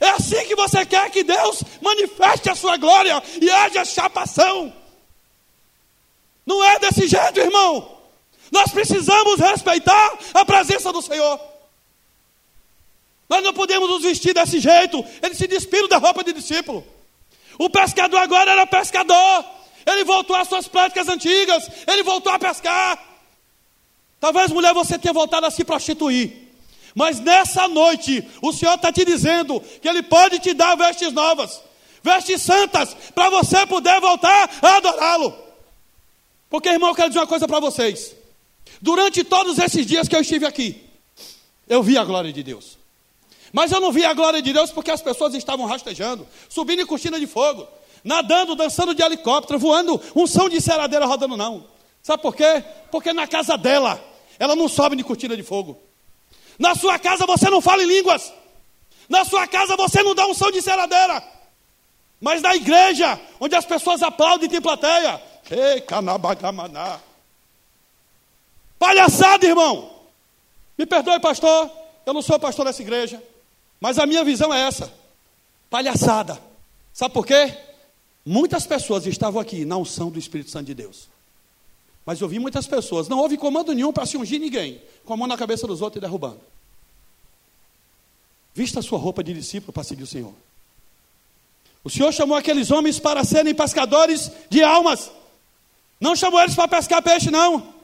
[0.00, 4.72] É assim que você quer que Deus manifeste a sua glória e haja chapação.
[6.46, 7.98] Não é desse jeito, irmão.
[8.50, 11.38] Nós precisamos respeitar a presença do Senhor.
[13.28, 15.04] Nós não podemos nos vestir desse jeito.
[15.22, 16.86] Ele se despiram da roupa de discípulo.
[17.58, 19.44] O pescador agora era pescador.
[19.84, 21.68] Ele voltou às suas práticas antigas.
[21.86, 22.98] Ele voltou a pescar.
[24.20, 26.48] Talvez, mulher, você tenha voltado a se prostituir.
[26.94, 31.60] Mas nessa noite, o Senhor está te dizendo que Ele pode te dar vestes novas,
[32.02, 35.34] vestes santas, para você poder voltar a adorá-lo.
[36.50, 38.16] Porque, irmão, eu quero dizer uma coisa para vocês.
[38.80, 40.82] Durante todos esses dias que eu estive aqui,
[41.68, 42.77] eu vi a glória de Deus.
[43.52, 46.86] Mas eu não vi a glória de Deus porque as pessoas estavam rastejando, subindo em
[46.86, 47.66] cortina de fogo,
[48.04, 51.66] nadando, dançando de helicóptero, voando um som de ceradeira rodando, não.
[52.02, 52.64] Sabe por quê?
[52.90, 54.02] Porque na casa dela,
[54.38, 55.78] ela não sobe de cortina de fogo.
[56.58, 58.32] Na sua casa você não fala em línguas.
[59.08, 61.22] Na sua casa você não dá um som de ceradeira.
[62.20, 65.22] Mas na igreja, onde as pessoas aplaudem tem plateia.
[65.50, 67.00] Ei, canabagamaná.
[68.78, 69.90] Palhaçada, irmão.
[70.76, 71.70] Me perdoe, pastor.
[72.04, 73.22] Eu não sou pastor dessa igreja.
[73.80, 74.92] Mas a minha visão é essa:
[75.70, 76.40] palhaçada.
[76.92, 77.56] Sabe por quê?
[78.24, 81.08] Muitas pessoas estavam aqui na unção do Espírito Santo de Deus.
[82.04, 85.16] Mas eu vi muitas pessoas, não houve comando nenhum para se ungir ninguém, com a
[85.16, 86.40] mão na cabeça dos outros e derrubando.
[88.54, 90.34] Vista a sua roupa de discípulo para seguir o Senhor.
[91.84, 95.10] O Senhor chamou aqueles homens para serem pescadores de almas.
[96.00, 97.74] Não chamou eles para pescar peixe, não.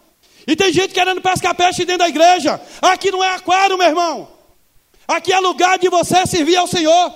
[0.47, 2.61] E tem gente querendo pescar peixe dentro da igreja.
[2.83, 4.34] Aqui não é aquário, meu irmão.
[5.07, 7.13] Aqui é lugar de você servir ao Senhor.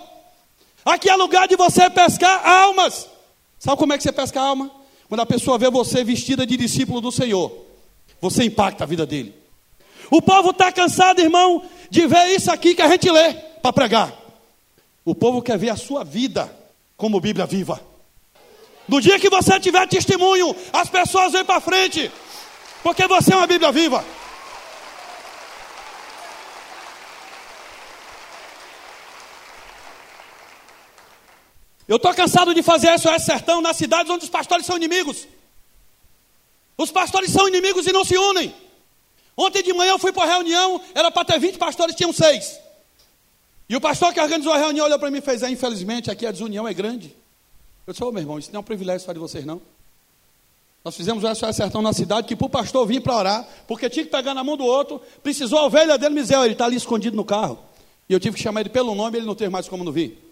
[0.85, 3.09] Aqui é lugar de você pescar almas.
[3.59, 4.71] Sabe como é que você pesca alma?
[5.09, 7.51] Quando a pessoa vê você vestida de discípulo do Senhor,
[8.21, 9.35] você impacta a vida dele.
[10.11, 14.13] O povo está cansado, irmão, de ver isso aqui que a gente lê para pregar.
[15.05, 16.51] O povo quer ver a sua vida
[16.97, 17.81] como Bíblia viva.
[18.87, 22.11] No dia que você tiver testemunho, as pessoas vêm para frente,
[22.83, 24.05] porque você é uma Bíblia viva.
[31.89, 35.27] Eu estou cansado de fazer SOS Sertão nas cidades onde os pastores são inimigos.
[36.77, 38.55] Os pastores são inimigos e não se unem.
[39.35, 42.61] Ontem de manhã eu fui para a reunião, era para ter 20 pastores, tinham seis.
[43.69, 46.27] E o pastor que organizou a reunião olhou para mim e fez: é, infelizmente, aqui
[46.27, 47.17] a desunião é grande.
[47.87, 49.61] Eu disse: Ô oh, meu irmão, isso não é um privilégio só de vocês, não.
[50.85, 53.89] Nós fizemos o SOS Sertão na cidade que para o pastor vir para orar, porque
[53.89, 56.77] tinha que pegar na mão do outro, precisou a ovelha dele me ele está ali
[56.77, 57.59] escondido no carro.
[58.09, 60.28] E eu tive que chamar ele pelo nome, ele não teve mais como não vir.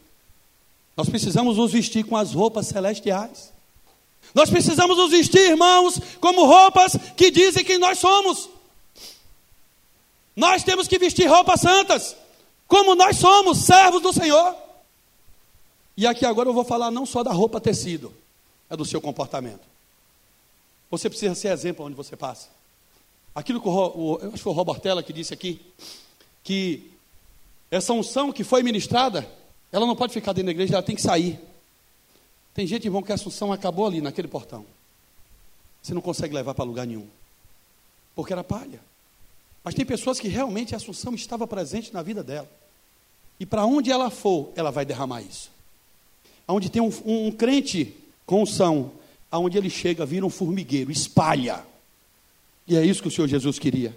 [0.97, 3.53] Nós precisamos nos vestir com as roupas celestiais.
[4.35, 8.49] Nós precisamos nos vestir, irmãos, como roupas que dizem quem nós somos.
[10.35, 12.17] Nós temos que vestir roupas santas,
[12.67, 14.55] como nós somos, servos do Senhor.
[15.97, 18.13] E aqui agora eu vou falar não só da roupa tecido,
[18.69, 19.63] é do seu comportamento.
[20.91, 22.49] Você precisa ser exemplo onde você passa.
[23.35, 25.61] Aquilo que o, o eu acho que foi o Robertella que disse aqui,
[26.43, 26.91] que
[27.71, 29.27] essa unção que foi ministrada
[29.73, 31.39] ela não pode ficar dentro da igreja, ela tem que sair.
[32.55, 34.65] Tem gente, irmão, que a Assunção acabou ali naquele portão.
[35.83, 37.07] Você não consegue levar para lugar nenhum.
[38.15, 38.81] Porque era palha.
[39.63, 42.49] Mas tem pessoas que realmente a Assunção estava presente na vida dela.
[43.39, 45.51] E para onde ela for, ela vai derramar isso.
[46.49, 47.95] Onde tem um, um, um crente
[48.25, 48.93] com unção,
[49.31, 51.63] aonde ele chega, vira um formigueiro, espalha.
[52.67, 53.95] E é isso que o Senhor Jesus queria.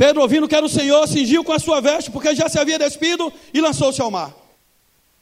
[0.00, 2.78] Pedro, ouvindo que era o Senhor, cingiu com a sua veste, porque já se havia
[2.78, 4.34] despido, e lançou-se ao mar.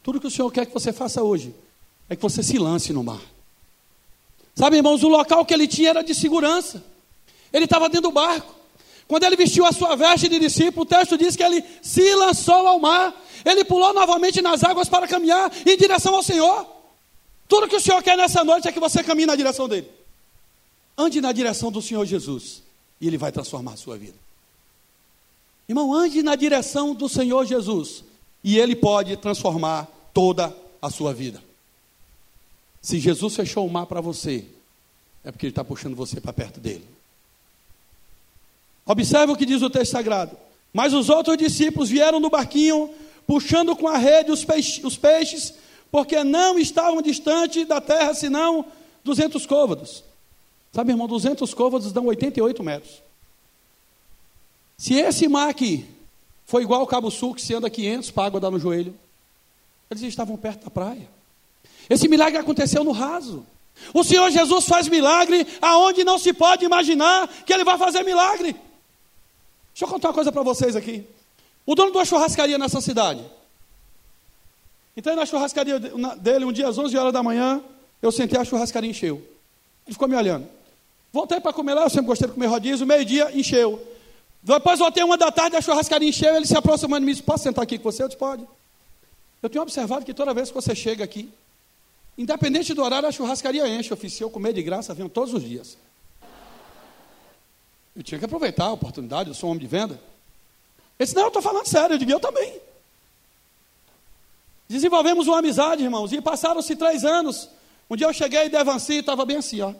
[0.04, 1.52] Tudo que o Senhor quer que você faça hoje
[2.08, 3.20] é que você se lance no mar.
[4.54, 6.84] Sabe, irmãos, o local que ele tinha era de segurança.
[7.52, 8.54] Ele estava dentro do barco.
[9.08, 12.68] Quando ele vestiu a sua veste de discípulo, o texto diz que ele se lançou
[12.68, 13.12] ao mar.
[13.44, 16.64] Ele pulou novamente nas águas para caminhar em direção ao Senhor.
[17.48, 19.90] Tudo que o Senhor quer nessa noite é que você caminhe na direção dele.
[20.96, 22.62] Ande na direção do Senhor Jesus
[23.00, 24.27] e ele vai transformar a sua vida.
[25.68, 28.02] Irmão, ande na direção do Senhor Jesus
[28.42, 31.42] e ele pode transformar toda a sua vida.
[32.80, 34.44] Se Jesus fechou o mar para você,
[35.22, 36.84] é porque ele está puxando você para perto dele.
[38.86, 40.36] Observe o que diz o texto sagrado.
[40.72, 42.90] Mas os outros discípulos vieram no barquinho,
[43.26, 45.52] puxando com a rede os, peixe, os peixes,
[45.90, 48.64] porque não estavam distante da terra, senão
[49.04, 50.02] 200 côvados.
[50.72, 53.02] Sabe, irmão, 200 côvados dão 88 metros.
[54.78, 55.84] Se esse mar aqui
[56.46, 58.94] foi igual ao Cabo Sul, que se anda 500 para a água dar no joelho,
[59.90, 61.08] eles estavam perto da praia.
[61.90, 63.44] Esse milagre aconteceu no raso.
[63.92, 68.52] O Senhor Jesus faz milagre aonde não se pode imaginar que Ele vai fazer milagre.
[69.72, 71.04] Deixa eu contar uma coisa para vocês aqui.
[71.66, 73.22] O dono de uma churrascaria nessa cidade.
[74.96, 75.78] Entrei na churrascaria
[76.18, 77.62] dele um dia às 11 horas da manhã.
[78.00, 79.16] Eu sentei, a churrascaria encheu.
[79.86, 80.48] Ele ficou me olhando.
[81.12, 82.86] Voltei para comer lá, eu sempre gostei de comer rodízio.
[82.86, 83.80] Meio-dia, encheu.
[84.42, 86.34] Depois voltei uma da tarde, a churrascaria encheu.
[86.34, 88.02] Ele se aproximando de mim disse: Posso sentar aqui com você?
[88.02, 88.46] Eu disse: Pode.
[89.42, 91.30] Eu tenho observado que toda vez que você chega aqui,
[92.16, 93.92] independente do horário, a churrascaria enche.
[93.92, 95.76] Oficial comer de graça, vinham todos os dias.
[97.98, 99.94] Eu tinha que aproveitar a oportunidade, eu sou um homem de venda.
[100.98, 102.60] Ele disse, não, eu estou falando sério, eu digo, eu também.
[104.68, 107.48] Desenvolvemos uma amizade, irmãos, e passaram-se três anos.
[107.90, 109.74] Um dia eu cheguei e Devanci estava bem assim, ó.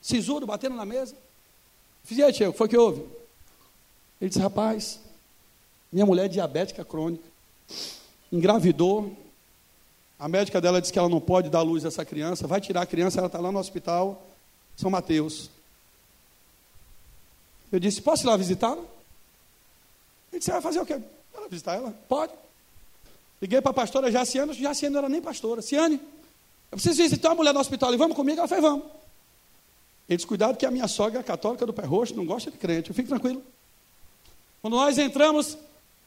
[0.00, 1.14] Sisudo, batendo na mesa.
[2.06, 3.04] Fiz, e aí, tio, foi que houve?
[4.20, 5.00] Ele disse, rapaz,
[5.92, 7.24] minha mulher é diabética crônica,
[8.32, 9.14] engravidou,
[10.16, 12.82] a médica dela disse que ela não pode dar luz a essa criança, vai tirar
[12.82, 14.22] a criança, ela está lá no hospital,
[14.76, 15.50] São Mateus.
[17.72, 18.82] Eu disse, posso ir lá visitá-la?
[20.32, 21.00] Ele disse, vai fazer o quê?
[21.34, 21.92] Ela visitar ela?
[22.08, 22.32] Pode.
[23.42, 25.60] Liguei para a pastora Jaciane, Jaciane não era nem pastora.
[25.60, 25.96] Ciane,
[26.70, 28.38] eu preciso visitar uma mulher no hospital e vamos comigo?
[28.38, 28.86] Ela fez, vamos.
[30.08, 32.56] Ele disse, cuidado que a minha sogra é católica do pé roxo, não gosta de
[32.56, 33.42] crente, eu fico tranquilo.
[34.62, 35.58] Quando nós entramos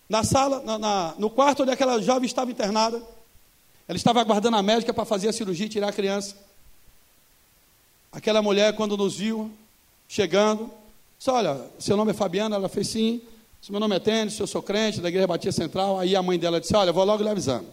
[0.07, 3.01] na sala, na, na, no quarto onde aquela jovem estava internada,
[3.87, 6.35] ela estava aguardando a médica para fazer a cirurgia e tirar a criança.
[8.11, 9.51] Aquela mulher, quando nos viu
[10.07, 10.71] chegando,
[11.19, 12.55] Disse, olha, seu nome é Fabiana?
[12.55, 13.21] Ela fez sim.
[13.59, 15.99] Disse, meu nome é Tênis, eu sou crente da Igreja Batista Central.
[15.99, 17.67] Aí a mãe dela disse, olha, vou logo lhe avisando.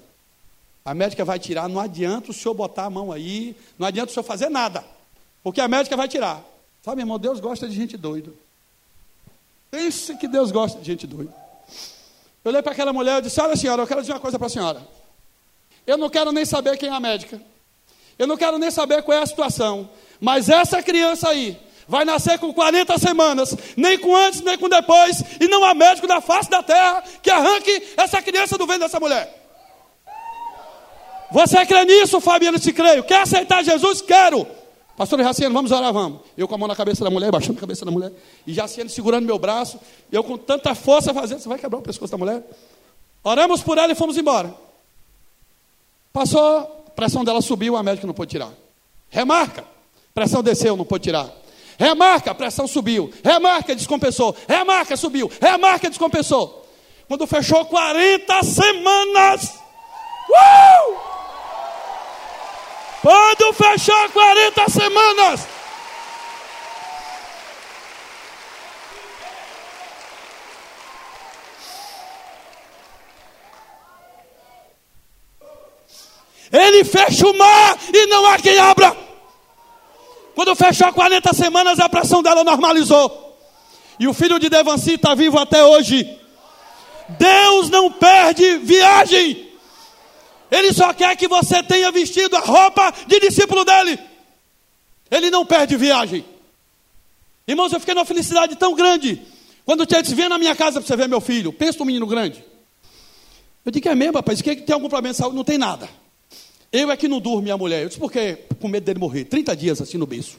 [0.84, 4.14] A médica vai tirar, não adianta o senhor botar a mão aí, não adianta o
[4.14, 4.84] senhor fazer nada,
[5.46, 6.42] porque a médica vai tirar.
[6.84, 8.32] Sabe, irmão, Deus gosta de gente doida.
[9.70, 11.32] Pense que Deus gosta de gente doida.
[12.44, 14.48] Eu olhei para aquela mulher e disse, olha senhora, eu quero dizer uma coisa para
[14.48, 14.82] a senhora.
[15.86, 17.40] Eu não quero nem saber quem é a médica.
[18.18, 19.88] Eu não quero nem saber qual é a situação.
[20.20, 25.22] Mas essa criança aí, vai nascer com 40 semanas, nem com antes, nem com depois,
[25.40, 28.98] e não há médico na face da terra que arranque essa criança do ventre dessa
[28.98, 29.32] mulher.
[31.30, 32.58] Você crê nisso, Fabiano?
[32.58, 33.04] Se creio.
[33.04, 34.02] Quer aceitar Jesus?
[34.02, 34.65] Quero.
[34.96, 36.20] Pastor Jaciano, vamos orar, vamos.
[36.36, 38.12] Eu com a mão na cabeça da mulher, baixando a cabeça da mulher,
[38.46, 39.78] e Jaciano segurando meu braço,
[40.10, 42.42] eu com tanta força fazendo, você vai quebrar o pescoço da mulher?
[43.22, 44.54] Oramos por ela e fomos embora.
[46.12, 46.40] Passou,
[46.86, 48.50] a pressão dela subiu, a médica não pôde tirar.
[49.10, 49.64] Remarca,
[50.14, 51.30] pressão desceu, não pôde tirar.
[51.78, 53.12] Remarca, pressão subiu.
[53.22, 54.34] Remarca, descompensou.
[54.48, 55.30] Remarca, subiu.
[55.40, 56.66] Remarca, descompensou.
[57.06, 59.54] Quando fechou 40 semanas.
[60.28, 61.15] Uh!
[63.06, 65.46] Quando fechou 40 semanas.
[76.52, 78.96] Ele fecha o mar e não há quem abra.
[80.34, 83.38] Quando fechou 40 semanas, a pressão dela normalizou.
[84.00, 86.18] E o filho de Devanci está vivo até hoje.
[87.10, 89.45] Deus não perde viagem.
[90.50, 93.98] Ele só quer que você tenha vestido a roupa de discípulo dele.
[95.10, 96.24] Ele não perde viagem.
[97.46, 99.22] Irmãos, eu fiquei numa felicidade tão grande.
[99.64, 101.52] Quando o Tia disse, vem na minha casa para você ver meu filho.
[101.52, 102.44] Pensa um menino grande.
[103.64, 104.40] Eu disse, é mesmo, rapaz?
[104.40, 105.36] Que tem algum problema de saúde?
[105.36, 105.88] Não tem nada.
[106.72, 107.82] Eu é que não durmo, minha mulher.
[107.82, 108.38] Eu disse, por quê?
[108.60, 109.24] Com medo dele morrer.
[109.24, 110.36] 30 dias assim no berço.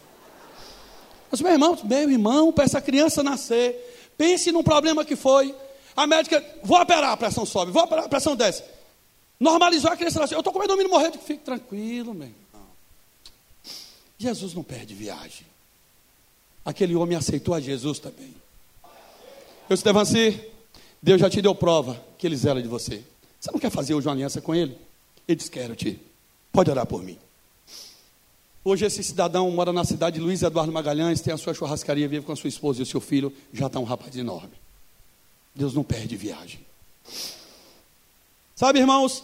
[1.30, 5.54] Eu disse, meu irmão, meu irmão, para essa criança nascer, pense num problema que foi.
[5.96, 8.64] A médica, vou operar, a pressão sobe, vou operar, a pressão desce.
[9.40, 12.68] Normalizou a criança eu estou com medo do menino morrer, fique tranquilo, meu irmão.
[14.18, 15.46] Jesus não perde viagem.
[16.66, 18.34] Aquele homem aceitou a Jesus também.
[19.70, 20.40] Eu Devanci,
[21.02, 23.04] Deus já te deu prova que ele zela de você.
[23.40, 24.78] Você não quer fazer hoje uma aliança com ele?
[25.28, 26.00] Ele disse, quero te.
[26.52, 27.18] Pode orar por mim.
[28.64, 32.26] Hoje esse cidadão mora na cidade de Luiz Eduardo Magalhães, tem a sua churrascaria, vive
[32.26, 34.54] com a sua esposa e o seu filho, já está um rapaz enorme.
[35.56, 36.60] Deus não perde viagem.
[38.58, 39.24] Sabe, irmãos,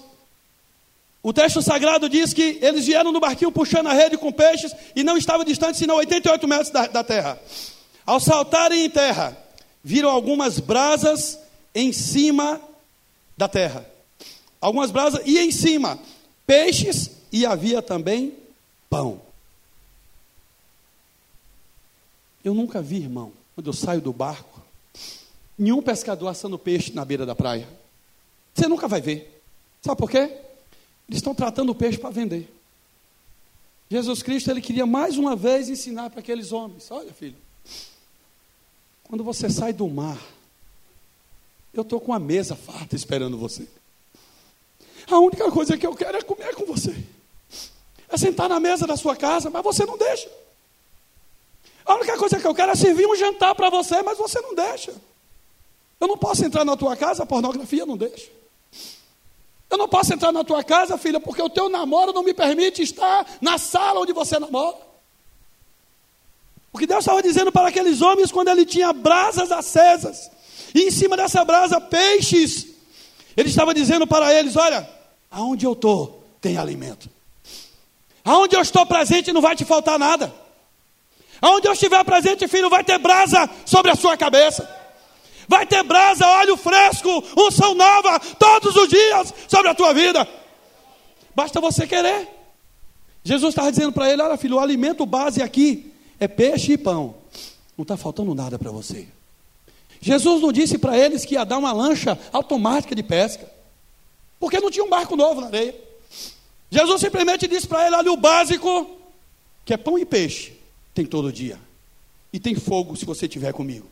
[1.23, 5.03] o texto sagrado diz que eles vieram no barquinho puxando a rede com peixes e
[5.03, 7.41] não estava distante senão 88 metros da, da terra.
[8.05, 9.36] Ao saltarem em terra,
[9.84, 11.39] viram algumas brasas
[11.73, 12.61] em cima
[13.36, 13.89] da terra.
[14.61, 15.97] Algumas brasas e em cima
[16.45, 18.36] peixes e havia também
[18.88, 19.19] pão.
[22.43, 24.61] Eu nunca vi, irmão, quando eu saio do barco,
[25.57, 27.67] nenhum pescador assando peixe na beira da praia.
[28.53, 29.41] Você nunca vai ver.
[29.81, 30.19] Sabe por quê?
[31.07, 32.51] Eles estão tratando o peixe para vender.
[33.89, 37.35] Jesus Cristo, ele queria mais uma vez ensinar para aqueles homens: olha, filho,
[39.03, 40.19] quando você sai do mar,
[41.73, 43.67] eu estou com a mesa farta esperando você.
[45.09, 46.95] A única coisa que eu quero é comer com você.
[48.07, 50.29] É sentar na mesa da sua casa, mas você não deixa.
[51.85, 54.55] A única coisa que eu quero é servir um jantar para você, mas você não
[54.55, 54.93] deixa.
[55.99, 58.29] Eu não posso entrar na tua casa, a pornografia não deixa.
[59.70, 62.82] Eu não posso entrar na tua casa, filha, porque o teu namoro não me permite
[62.82, 64.78] estar na sala onde você namora.
[66.72, 70.30] O que Deus estava dizendo para aqueles homens quando ele tinha brasas acesas,
[70.74, 72.68] e em cima dessa brasa peixes,
[73.38, 74.89] ele estava dizendo para eles: Olha,
[75.30, 77.09] aonde eu estou tem alimento,
[78.26, 80.34] aonde eu estou presente não vai te faltar nada.
[81.41, 84.82] Aonde eu estiver presente, filho, vai ter brasa sobre a sua cabeça.
[85.47, 90.27] Vai ter brasa, óleo fresco, unção nova, todos os dias sobre a tua vida.
[91.35, 92.27] Basta você querer.
[93.23, 97.15] Jesus estava dizendo para ele: Olha, filho, o alimento base aqui é peixe e pão.
[97.77, 99.07] Não está faltando nada para você.
[100.01, 103.49] Jesus não disse para eles que ia dar uma lancha automática de pesca,
[104.39, 105.75] porque não tinha um barco novo na areia.
[106.69, 108.97] Jesus simplesmente disse para ele: Olha, o básico,
[109.63, 110.53] que é pão e peixe
[110.93, 111.59] tem todo dia.
[112.31, 113.87] E tem fogo se você estiver comigo.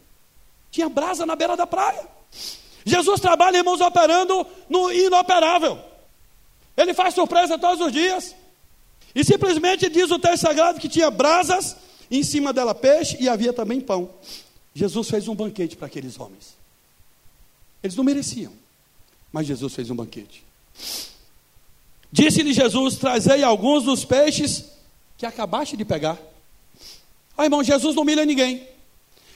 [0.72, 2.08] Tinha brasa na beira da praia.
[2.86, 5.78] Jesus trabalha, irmãos, operando no inoperável.
[6.76, 8.34] Ele faz surpresa todos os dias.
[9.14, 11.76] E simplesmente diz o texto sagrado que tinha brasas,
[12.10, 14.10] em cima dela peixe e havia também pão.
[14.74, 16.56] Jesus fez um banquete para aqueles homens.
[17.84, 18.54] Eles não mereciam,
[19.32, 20.44] mas Jesus fez um banquete.
[22.12, 24.66] Disse-lhe Jesus: Trazei alguns dos peixes
[25.18, 26.18] que acabaste de pegar.
[27.38, 28.68] Ah, irmão, Jesus não humilha ninguém.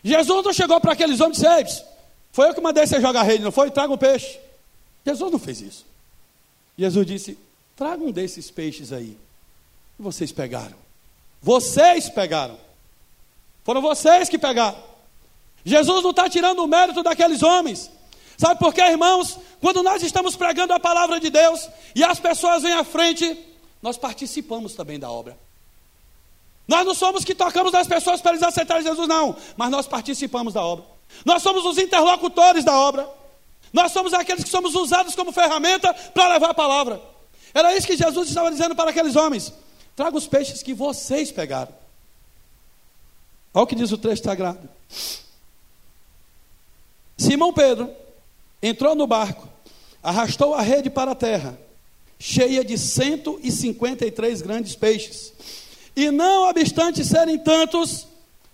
[0.05, 1.83] Jesus não chegou para aqueles homens e disse:
[2.31, 3.71] Foi eu que mandei você jogar rede, não foi?
[3.71, 4.39] Traga um peixe.
[5.03, 5.85] Jesus não fez isso.
[6.77, 7.39] Jesus disse:
[7.75, 9.17] Traga um desses peixes aí.
[9.99, 10.77] E vocês pegaram.
[11.41, 12.55] Vocês pegaram.
[13.63, 14.77] Foram vocês que pegaram.
[15.65, 17.89] Jesus não está tirando o mérito daqueles homens.
[18.37, 19.39] Sabe por quê, irmãos?
[19.59, 23.35] Quando nós estamos pregando a palavra de Deus e as pessoas vêm à frente,
[23.81, 25.35] nós participamos também da obra.
[26.67, 29.35] Nós não somos que tocamos as pessoas para eles aceitarem Jesus, não.
[29.55, 30.85] Mas nós participamos da obra.
[31.23, 33.07] Nós somos os interlocutores da obra.
[33.71, 37.01] Nós somos aqueles que somos usados como ferramenta para levar a palavra.
[37.53, 39.53] Era isso que Jesus estava dizendo para aqueles homens:
[39.95, 41.73] traga os peixes que vocês pegaram.
[43.53, 44.67] Olha o que diz o texto sagrado.
[47.17, 47.89] Simão Pedro
[48.61, 49.47] entrou no barco,
[50.03, 51.57] arrastou a rede para a terra,
[52.19, 55.33] cheia de 153 grandes peixes.
[55.95, 58.07] E não obstante serem tantos,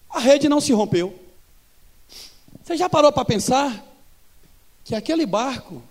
[0.10, 1.18] a rede não se rompeu.
[2.64, 3.84] Você já parou para pensar
[4.84, 5.82] que aquele barco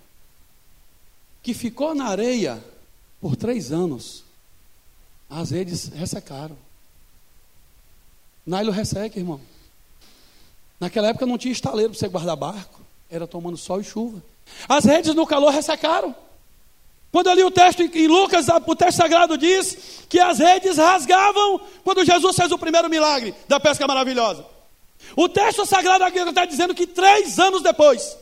[1.43, 2.63] que ficou na areia
[3.19, 4.23] por três anos,
[5.29, 6.57] as redes ressecaram.
[8.45, 9.39] Nailo resseca, irmão.
[10.79, 12.79] Naquela época não tinha estaleiro para você guardar barco,
[13.09, 14.23] era tomando sol e chuva.
[14.67, 16.15] As redes no calor ressecaram.
[17.11, 21.59] Quando eu li o texto em Lucas, o texto sagrado diz que as redes rasgavam
[21.83, 24.45] quando Jesus fez o primeiro milagre da pesca maravilhosa.
[25.15, 28.17] O texto sagrado aqui está dizendo que três anos depois,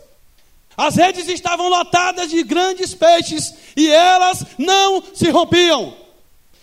[0.76, 5.94] as redes estavam lotadas de grandes peixes e elas não se rompiam.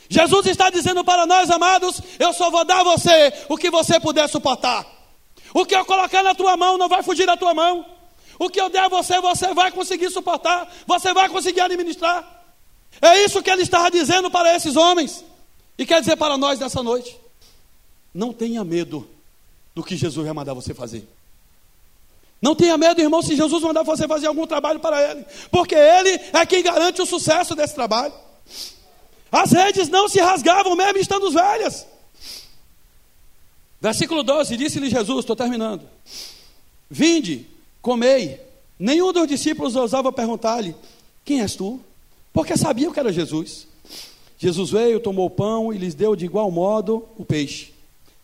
[0.08, 4.00] Jesus está dizendo para nós, amados: eu só vou dar a você o que você
[4.00, 4.84] puder suportar.
[5.54, 7.86] O que eu colocar na tua mão não vai fugir da tua mão.
[8.38, 12.44] O que eu der a você, você vai conseguir suportar, você vai conseguir administrar.
[13.00, 15.24] É isso que ele estava dizendo para esses homens.
[15.78, 17.18] E quer dizer para nós nessa noite:
[18.14, 19.08] não tenha medo
[19.74, 21.06] do que Jesus vai mandar você fazer.
[22.40, 26.10] Não tenha medo, irmão, se Jesus mandar você fazer algum trabalho para Ele, porque Ele
[26.32, 28.12] é quem garante o sucesso desse trabalho.
[29.32, 31.86] As redes não se rasgavam mesmo estando velhas.
[33.80, 35.82] Versículo 12, disse-lhe Jesus, estou terminando:
[36.90, 37.46] Vinde,
[37.86, 38.40] comei.
[38.76, 40.74] Nenhum dos discípulos ousava perguntar-lhe:
[41.24, 41.80] Quem és tu?
[42.32, 43.68] Porque sabiam que era Jesus.
[44.36, 47.72] Jesus veio, tomou o pão e lhes deu de igual modo o peixe.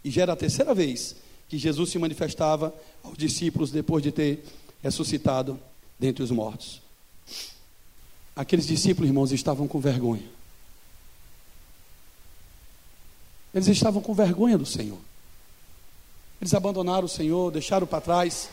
[0.04, 1.14] E já era a terceira vez
[1.48, 4.44] que Jesus se manifestava aos discípulos depois de ter
[4.82, 5.58] ressuscitado
[5.98, 6.82] dentre os mortos.
[8.34, 10.28] Aqueles discípulos, irmãos, estavam com vergonha.
[13.54, 14.98] Eles estavam com vergonha do Senhor.
[16.40, 18.50] Eles abandonaram o Senhor, deixaram para trás,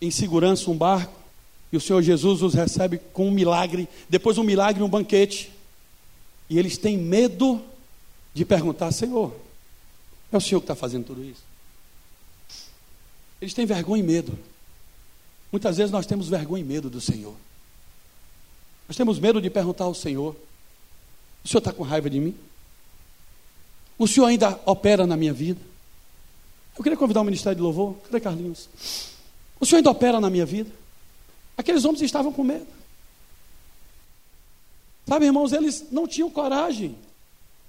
[0.00, 1.18] em segurança, um barco.
[1.72, 5.52] E o Senhor Jesus os recebe com um milagre, depois um milagre, um banquete.
[6.48, 7.62] E eles têm medo
[8.32, 9.34] de perguntar: Senhor,
[10.32, 11.42] é o Senhor que está fazendo tudo isso?
[13.40, 14.38] Eles têm vergonha e medo.
[15.52, 17.34] Muitas vezes nós temos vergonha e medo do Senhor.
[18.86, 20.34] Nós temos medo de perguntar ao Senhor:
[21.44, 22.34] O Senhor está com raiva de mim?
[23.98, 25.60] O Senhor ainda opera na minha vida?
[26.76, 27.94] Eu queria convidar o Ministério de Louvor.
[28.04, 28.68] Cadê Carlinhos?
[29.60, 30.70] O Senhor ainda opera na minha vida?
[31.56, 32.66] Aqueles homens estavam com medo.
[35.06, 36.96] Sabe, irmãos, eles não tinham coragem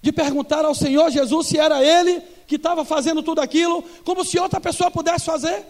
[0.02, 4.40] de perguntar ao Senhor Jesus se era Ele que estava fazendo tudo aquilo, como se
[4.40, 5.66] outra pessoa pudesse fazer.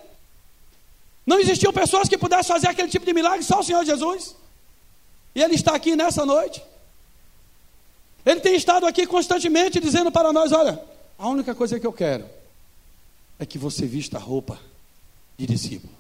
[1.26, 4.36] Não existiam pessoas que pudessem fazer aquele tipo de milagre, só o Senhor Jesus.
[5.36, 6.63] E Ele está aqui nessa noite.
[8.26, 10.82] Ele tem estado aqui constantemente dizendo para nós: olha,
[11.17, 12.26] a única coisa que eu quero
[13.38, 14.59] é que você vista a roupa
[15.38, 15.99] de discípulo.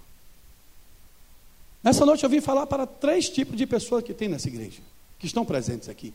[1.83, 4.81] Nessa noite eu vim falar para três tipos de pessoas que tem nessa igreja
[5.17, 6.13] que estão presentes aqui.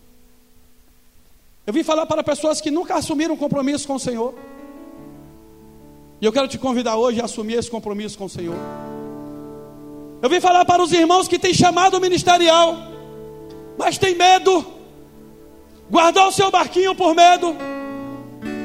[1.67, 4.35] Eu vim falar para pessoas que nunca assumiram um compromisso com o Senhor.
[6.21, 8.57] E eu quero te convidar hoje a assumir esse compromisso com o Senhor.
[10.23, 12.77] Eu vim falar para os irmãos que têm chamado ministerial,
[13.77, 14.65] mas têm medo,
[15.91, 17.55] guardar o seu barquinho por medo.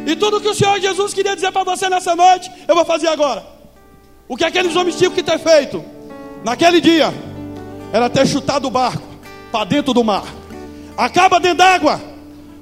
[0.06, 3.08] E tudo que o Senhor Jesus queria dizer para você nessa noite, eu vou fazer
[3.08, 3.46] agora.
[4.28, 5.84] O que aqueles homens tinham que ter feito
[6.44, 7.14] naquele dia
[7.92, 9.04] era ter chutado o barco
[9.52, 10.24] para dentro do mar.
[10.98, 12.00] Acaba dentro d'água,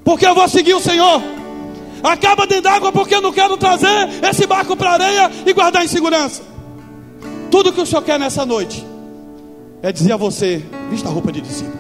[0.04, 1.22] porque eu vou seguir o Senhor.
[2.04, 5.84] Acaba dentro d'água, porque eu não quero trazer esse barco para a areia e guardar
[5.84, 6.42] em segurança.
[7.50, 8.86] Tudo que o Senhor quer nessa noite
[9.82, 11.77] é dizer a você: vista a roupa de discípulo.